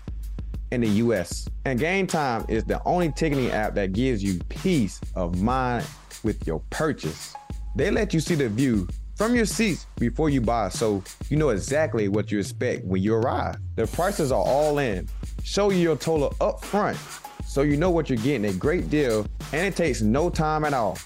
in 0.70 0.82
the 0.82 0.88
US. 0.88 1.48
And 1.64 1.80
Game 1.80 2.06
Time 2.06 2.44
is 2.48 2.62
the 2.64 2.82
only 2.84 3.10
ticketing 3.10 3.50
app 3.50 3.74
that 3.74 3.94
gives 3.94 4.22
you 4.22 4.38
peace 4.50 5.00
of 5.14 5.40
mind 5.40 5.86
with 6.22 6.46
your 6.46 6.60
purchase. 6.68 7.34
They 7.74 7.90
let 7.90 8.12
you 8.12 8.20
see 8.20 8.34
the 8.34 8.50
view 8.50 8.86
from 9.16 9.34
your 9.34 9.46
seats 9.46 9.86
before 9.98 10.28
you 10.28 10.42
buy 10.42 10.68
so 10.68 11.02
you 11.30 11.38
know 11.38 11.48
exactly 11.48 12.08
what 12.08 12.30
you 12.30 12.38
expect 12.38 12.84
when 12.84 13.02
you 13.02 13.14
arrive. 13.14 13.56
The 13.76 13.86
prices 13.86 14.30
are 14.30 14.44
all 14.44 14.78
in. 14.78 15.08
Show 15.42 15.70
you 15.70 15.78
your 15.78 15.96
total 15.96 16.34
up 16.42 16.62
front 16.62 16.98
so 17.46 17.62
you 17.62 17.78
know 17.78 17.88
what 17.90 18.10
you're 18.10 18.18
getting 18.18 18.44
a 18.44 18.52
great 18.52 18.90
deal 18.90 19.26
and 19.54 19.66
it 19.66 19.74
takes 19.74 20.02
no 20.02 20.28
time 20.28 20.66
at 20.66 20.74
all. 20.74 20.98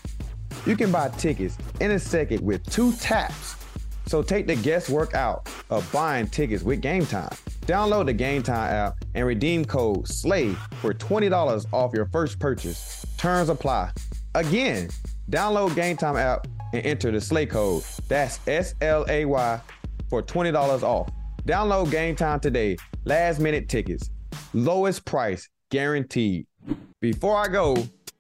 You 0.66 0.76
can 0.76 0.92
buy 0.92 1.08
tickets 1.08 1.56
in 1.80 1.92
a 1.92 1.98
second 1.98 2.40
with 2.44 2.64
two 2.70 2.92
taps. 2.92 3.56
So 4.06 4.22
take 4.22 4.46
the 4.46 4.56
guesswork 4.56 5.14
out 5.14 5.48
of 5.70 5.90
buying 5.92 6.26
tickets 6.26 6.62
with 6.62 6.80
Game 6.80 7.06
Time. 7.06 7.30
Download 7.62 8.06
the 8.06 8.12
Game 8.12 8.42
Time 8.42 8.70
app 8.70 8.96
and 9.14 9.26
redeem 9.26 9.64
code 9.64 10.06
SLAY 10.08 10.52
for 10.80 10.92
$20 10.92 11.66
off 11.72 11.92
your 11.94 12.06
first 12.06 12.38
purchase. 12.38 13.06
Terms 13.16 13.48
apply. 13.48 13.92
Again, 14.34 14.90
download 15.30 15.74
Game 15.74 15.96
Time 15.96 16.16
app 16.16 16.46
and 16.72 16.84
enter 16.84 17.10
the 17.10 17.20
SLAY 17.20 17.46
code. 17.46 17.84
That's 18.08 18.40
S 18.48 18.74
L 18.80 19.06
A 19.08 19.24
Y 19.24 19.60
for 20.08 20.22
$20 20.22 20.82
off. 20.82 21.08
Download 21.44 21.90
Game 21.90 22.16
Time 22.16 22.40
today. 22.40 22.76
Last 23.04 23.38
minute 23.38 23.68
tickets. 23.68 24.10
Lowest 24.52 25.04
price 25.04 25.48
guaranteed. 25.70 26.46
Before 27.00 27.36
I 27.36 27.48
go, 27.48 27.76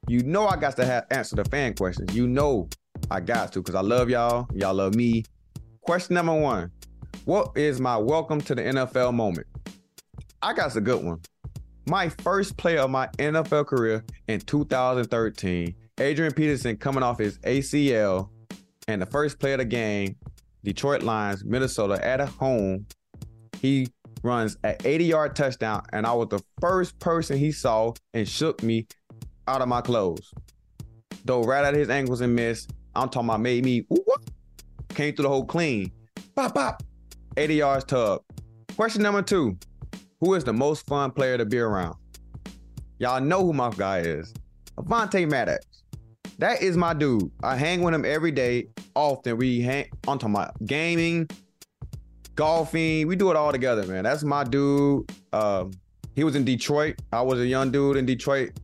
you 0.08 0.22
know 0.22 0.46
I 0.46 0.56
got 0.56 0.76
to 0.76 0.84
have 0.84 1.06
answer 1.10 1.36
the 1.36 1.44
fan 1.44 1.74
questions. 1.74 2.14
You 2.14 2.26
know 2.26 2.68
I 3.10 3.20
got 3.20 3.52
to 3.52 3.60
because 3.60 3.74
I 3.74 3.80
love 3.80 4.10
y'all. 4.10 4.48
Y'all 4.54 4.74
love 4.74 4.94
me. 4.94 5.24
Question 5.82 6.14
number 6.14 6.34
one 6.34 6.70
What 7.24 7.52
is 7.56 7.80
my 7.80 7.96
welcome 7.96 8.40
to 8.42 8.54
the 8.54 8.62
NFL 8.62 9.14
moment? 9.14 9.46
I 10.42 10.52
got 10.52 10.74
a 10.76 10.80
good 10.80 11.04
one. 11.04 11.20
My 11.88 12.08
first 12.08 12.56
play 12.56 12.78
of 12.78 12.90
my 12.90 13.08
NFL 13.18 13.66
career 13.66 14.04
in 14.28 14.40
2013, 14.40 15.74
Adrian 15.98 16.32
Peterson 16.32 16.76
coming 16.76 17.02
off 17.02 17.18
his 17.18 17.38
ACL, 17.38 18.28
and 18.88 19.02
the 19.02 19.06
first 19.06 19.38
play 19.38 19.52
of 19.52 19.58
the 19.58 19.64
game, 19.64 20.16
Detroit 20.62 21.02
Lions, 21.02 21.44
Minnesota 21.44 22.04
at 22.04 22.20
a 22.20 22.26
home. 22.26 22.86
He 23.60 23.88
runs 24.22 24.56
an 24.62 24.76
80 24.84 25.04
yard 25.04 25.36
touchdown, 25.36 25.82
and 25.92 26.06
I 26.06 26.12
was 26.12 26.28
the 26.28 26.40
first 26.60 26.98
person 26.98 27.38
he 27.38 27.52
saw 27.52 27.92
and 28.14 28.28
shook 28.28 28.62
me 28.62 28.86
out 29.50 29.62
of 29.62 29.68
my 29.68 29.80
clothes. 29.80 30.32
Though 31.24 31.42
right 31.42 31.64
at 31.64 31.74
his 31.74 31.90
ankles 31.90 32.20
and 32.20 32.34
missed. 32.34 32.72
I'm 32.94 33.08
talking 33.08 33.28
about 33.28 33.40
made 33.40 33.64
me 33.64 33.84
came 34.90 35.14
through 35.14 35.24
the 35.24 35.28
hole 35.28 35.44
clean. 35.44 35.92
Pop, 36.34 36.54
pop. 36.54 36.82
80 37.36 37.54
yards 37.54 37.84
tub. 37.84 38.22
Question 38.76 39.02
number 39.02 39.22
two 39.22 39.56
Who 40.20 40.34
is 40.34 40.44
the 40.44 40.52
most 40.52 40.86
fun 40.86 41.10
player 41.10 41.36
to 41.36 41.44
be 41.44 41.58
around? 41.58 41.96
Y'all 42.98 43.20
know 43.20 43.44
who 43.44 43.52
my 43.52 43.70
guy 43.70 43.98
is. 44.00 44.32
Avonte 44.78 45.28
Maddox. 45.28 45.66
That 46.38 46.62
is 46.62 46.76
my 46.76 46.94
dude. 46.94 47.30
I 47.42 47.56
hang 47.56 47.82
with 47.82 47.94
him 47.94 48.04
every 48.04 48.30
day, 48.30 48.68
often. 48.94 49.36
We 49.36 49.60
hang 49.60 49.86
I'm 50.08 50.18
talking 50.18 50.34
about 50.34 50.54
gaming, 50.64 51.28
golfing. 52.34 53.06
We 53.06 53.16
do 53.16 53.30
it 53.30 53.36
all 53.36 53.52
together, 53.52 53.84
man. 53.86 54.04
That's 54.04 54.22
my 54.22 54.44
dude. 54.44 55.10
Um, 55.32 55.72
he 56.14 56.24
was 56.24 56.36
in 56.36 56.44
Detroit. 56.44 56.96
I 57.12 57.22
was 57.22 57.40
a 57.40 57.46
young 57.46 57.70
dude 57.70 57.96
in 57.96 58.06
Detroit. 58.06 58.58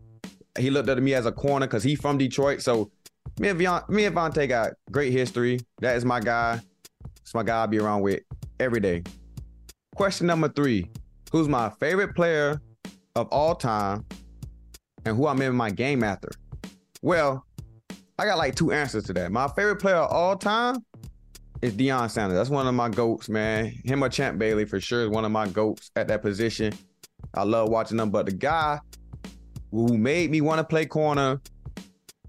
He 0.58 0.70
looked 0.70 0.88
at 0.88 1.02
me 1.02 1.14
as 1.14 1.26
a 1.26 1.32
corner 1.32 1.66
because 1.66 1.82
he's 1.82 2.00
from 2.00 2.18
Detroit. 2.18 2.62
So 2.62 2.90
me 3.38 3.48
and 3.48 3.60
Vion, 3.60 3.88
me 3.88 4.04
and 4.04 4.16
Vontae 4.16 4.48
got 4.48 4.72
great 4.90 5.12
history. 5.12 5.60
That 5.80 5.96
is 5.96 6.04
my 6.04 6.20
guy. 6.20 6.60
It's 7.20 7.34
my 7.34 7.42
guy 7.42 7.62
I 7.62 7.66
be 7.66 7.78
around 7.78 8.02
with 8.02 8.20
every 8.60 8.80
day. 8.80 9.02
Question 9.94 10.26
number 10.26 10.48
three: 10.48 10.90
Who's 11.32 11.48
my 11.48 11.70
favorite 11.80 12.14
player 12.14 12.60
of 13.14 13.28
all 13.30 13.54
time, 13.54 14.04
and 15.04 15.16
who 15.16 15.26
I'm 15.26 15.40
in 15.42 15.54
my 15.54 15.70
game 15.70 16.04
after? 16.04 16.30
Well, 17.02 17.44
I 18.18 18.24
got 18.24 18.38
like 18.38 18.54
two 18.54 18.72
answers 18.72 19.04
to 19.04 19.12
that. 19.14 19.32
My 19.32 19.48
favorite 19.48 19.76
player 19.76 19.96
of 19.96 20.10
all 20.10 20.36
time 20.36 20.84
is 21.62 21.74
Deion 21.74 22.10
Sanders. 22.10 22.36
That's 22.36 22.50
one 22.50 22.66
of 22.66 22.74
my 22.74 22.88
goats, 22.88 23.28
man. 23.28 23.72
Him 23.84 24.02
or 24.02 24.08
Champ 24.08 24.38
Bailey 24.38 24.64
for 24.64 24.80
sure 24.80 25.04
is 25.04 25.08
one 25.08 25.24
of 25.24 25.32
my 25.32 25.48
goats 25.48 25.90
at 25.96 26.08
that 26.08 26.22
position. 26.22 26.72
I 27.34 27.42
love 27.42 27.68
watching 27.68 27.96
them. 27.96 28.10
But 28.10 28.26
the 28.26 28.32
guy 28.32 28.80
who 29.70 29.96
made 29.96 30.30
me 30.30 30.40
want 30.40 30.58
to 30.58 30.64
play 30.64 30.86
corner. 30.86 31.40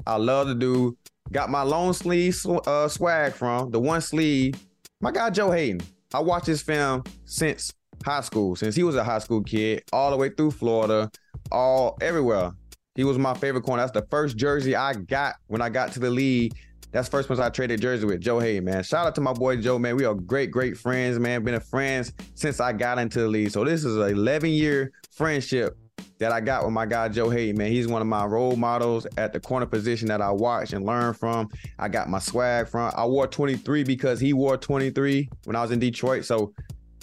I 0.05 0.17
love 0.17 0.47
to 0.47 0.55
do. 0.55 0.97
Got 1.31 1.49
my 1.49 1.61
long 1.61 1.93
sleeve 1.93 2.37
uh, 2.45 2.87
swag 2.87 3.33
from 3.33 3.71
the 3.71 3.79
one 3.79 4.01
sleeve. 4.01 4.55
My 5.01 5.11
guy 5.11 5.29
Joe 5.29 5.51
Haden. 5.51 5.81
I 6.13 6.21
watched 6.21 6.47
his 6.47 6.61
film 6.61 7.03
since 7.25 7.73
high 8.05 8.21
school, 8.21 8.55
since 8.55 8.75
he 8.75 8.83
was 8.83 8.95
a 8.95 9.03
high 9.03 9.19
school 9.19 9.43
kid, 9.43 9.83
all 9.91 10.09
the 10.09 10.17
way 10.17 10.29
through 10.29 10.51
Florida, 10.51 11.11
all 11.51 11.97
everywhere. 12.01 12.51
He 12.95 13.03
was 13.03 13.17
my 13.17 13.33
favorite 13.33 13.63
corner. 13.63 13.83
That's 13.83 13.91
the 13.91 14.07
first 14.09 14.37
jersey 14.37 14.75
I 14.75 14.93
got 14.93 15.35
when 15.47 15.61
I 15.61 15.69
got 15.69 15.91
to 15.93 15.99
the 15.99 16.09
league. 16.09 16.55
That's 16.91 17.09
first 17.09 17.27
person 17.27 17.43
I 17.43 17.49
traded 17.49 17.81
jersey 17.81 18.05
with, 18.05 18.21
Joe 18.21 18.39
Haden, 18.39 18.63
man. 18.63 18.81
Shout 18.83 19.05
out 19.05 19.15
to 19.15 19.21
my 19.21 19.33
boy 19.33 19.57
Joe, 19.57 19.77
man. 19.77 19.97
We 19.97 20.05
are 20.05 20.15
great, 20.15 20.51
great 20.51 20.77
friends, 20.77 21.19
man. 21.19 21.43
Been 21.43 21.55
a 21.55 21.59
friends 21.59 22.13
since 22.33 22.59
I 22.61 22.71
got 22.71 22.97
into 22.97 23.19
the 23.19 23.27
league. 23.27 23.51
So 23.51 23.65
this 23.65 23.83
is 23.83 23.97
an 23.97 24.09
11 24.09 24.49
year 24.49 24.91
friendship 25.11 25.77
that 26.19 26.31
I 26.31 26.41
got 26.41 26.63
with 26.63 26.73
my 26.73 26.85
guy 26.85 27.09
Joe 27.09 27.29
Haden, 27.29 27.57
man. 27.57 27.71
He's 27.71 27.87
one 27.87 28.01
of 28.01 28.07
my 28.07 28.25
role 28.25 28.55
models 28.55 29.05
at 29.17 29.33
the 29.33 29.39
corner 29.39 29.65
position 29.65 30.07
that 30.07 30.21
I 30.21 30.31
watch 30.31 30.73
and 30.73 30.85
learn 30.85 31.13
from. 31.13 31.49
I 31.77 31.89
got 31.89 32.09
my 32.09 32.19
swag 32.19 32.67
from. 32.67 32.91
I 32.95 33.05
wore 33.05 33.27
23 33.27 33.83
because 33.83 34.19
he 34.19 34.33
wore 34.33 34.57
23 34.57 35.29
when 35.45 35.55
I 35.55 35.61
was 35.61 35.71
in 35.71 35.79
Detroit. 35.79 36.25
So 36.25 36.53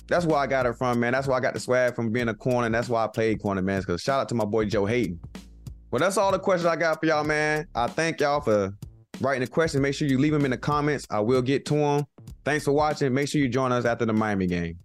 that's 0.09 0.27
where 0.27 0.38
I 0.38 0.46
got 0.46 0.66
it 0.66 0.74
from, 0.74 1.00
man. 1.00 1.12
That's 1.12 1.27
why 1.27 1.37
I 1.37 1.40
got 1.40 1.55
the 1.55 1.61
swag 1.61 1.94
from 1.94 2.11
being 2.11 2.29
a 2.29 2.35
corner. 2.35 2.66
And 2.66 2.74
that's 2.74 2.88
why 2.88 3.05
I 3.05 3.07
played 3.07 3.40
corner, 3.40 3.62
man. 3.62 3.81
Because 3.81 4.03
shout 4.03 4.20
out 4.20 4.29
to 4.31 4.35
my 4.35 4.44
boy 4.44 4.64
Joe 4.66 4.87
Haden. 4.87 5.20
Well, 5.90 6.00
that's 6.00 6.16
all 6.16 6.33
the 6.33 6.40
questions 6.40 6.66
I 6.66 6.77
got 6.77 6.98
for 7.00 7.07
y'all, 7.07 7.24
man. 7.24 7.66
I 7.74 7.87
thank 7.87 8.20
y'all 8.20 8.40
for 8.40 8.77
writing 9.20 9.42
the 9.42 9.46
questions. 9.46 9.81
Make 9.81 9.94
sure 9.94 10.09
you 10.09 10.18
leave 10.18 10.33
them 10.33 10.44
in 10.44 10.50
the 10.50 10.59
comments. 10.59 11.07
I 11.09 11.20
will 11.20 11.42
get 11.42 11.64
to 11.66 11.74
them. 11.74 12.05
Thanks 12.44 12.64
for 12.64 12.72
watching. 12.72 13.14
Make 13.14 13.29
sure 13.29 13.40
you 13.40 13.48
join 13.48 13.70
us 13.70 13.85
after 13.85 14.05
the 14.05 14.12
Miami 14.12 14.46
game. 14.46 14.79